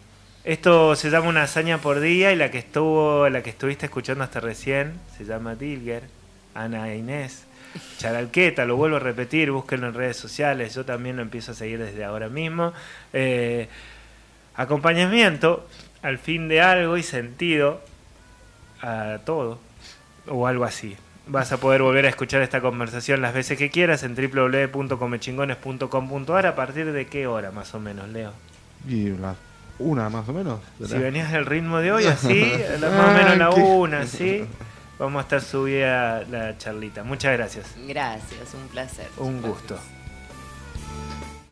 Esto 0.44 0.96
se 0.96 1.10
llama 1.10 1.28
una 1.28 1.42
hazaña 1.42 1.78
por 1.78 2.00
día 2.00 2.32
y 2.32 2.36
la 2.36 2.50
que 2.50 2.58
estuvo, 2.58 3.28
la 3.28 3.42
que 3.42 3.50
estuviste 3.50 3.86
escuchando 3.86 4.24
hasta 4.24 4.40
recién, 4.40 4.98
se 5.16 5.24
llama 5.24 5.54
Dilger, 5.54 6.04
Ana 6.54 6.94
Inés. 6.94 7.44
Charalqueta, 7.98 8.64
lo 8.64 8.76
vuelvo 8.76 8.96
a 8.96 9.00
repetir, 9.00 9.50
búsquenlo 9.50 9.88
en 9.88 9.94
redes 9.94 10.16
sociales, 10.16 10.74
yo 10.74 10.84
también 10.84 11.16
lo 11.16 11.22
empiezo 11.22 11.52
a 11.52 11.54
seguir 11.54 11.78
desde 11.78 12.04
ahora 12.04 12.28
mismo. 12.28 12.72
Eh, 13.12 13.68
acompañamiento 14.56 15.66
al 16.02 16.18
fin 16.18 16.48
de 16.48 16.60
algo 16.60 16.96
y 16.96 17.02
sentido 17.02 17.80
a 18.82 19.18
todo, 19.24 19.58
o 20.30 20.46
algo 20.46 20.64
así. 20.64 20.96
Vas 21.26 21.52
a 21.52 21.58
poder 21.58 21.82
volver 21.82 22.06
a 22.06 22.08
escuchar 22.08 22.40
esta 22.42 22.62
conversación 22.62 23.20
las 23.20 23.34
veces 23.34 23.58
que 23.58 23.68
quieras 23.70 24.02
en 24.02 24.14
www.comechingones.com.ar 24.14 26.46
a 26.46 26.56
partir 26.56 26.90
de 26.92 27.06
qué 27.06 27.26
hora 27.26 27.50
más 27.50 27.74
o 27.74 27.80
menos, 27.80 28.08
Leo. 28.08 28.32
Y 28.88 29.10
las 29.10 29.36
una 29.80 30.08
más 30.08 30.28
o 30.28 30.32
menos. 30.32 30.60
Si 30.86 30.98
venías 30.98 31.32
del 31.32 31.46
ritmo 31.46 31.78
de 31.78 31.92
hoy, 31.92 32.06
así, 32.06 32.52
más 32.80 33.08
o 33.08 33.12
menos 33.12 33.38
la 33.38 33.50
una, 33.50 34.00
así, 34.00 34.44
vamos 34.98 35.20
a 35.20 35.22
estar 35.22 35.40
subida 35.40 36.22
la 36.24 36.56
charlita. 36.58 37.02
Muchas 37.02 37.36
gracias. 37.36 37.74
Gracias, 37.88 38.54
un 38.54 38.68
placer. 38.68 39.08
Un 39.16 39.42
gusto. 39.42 39.78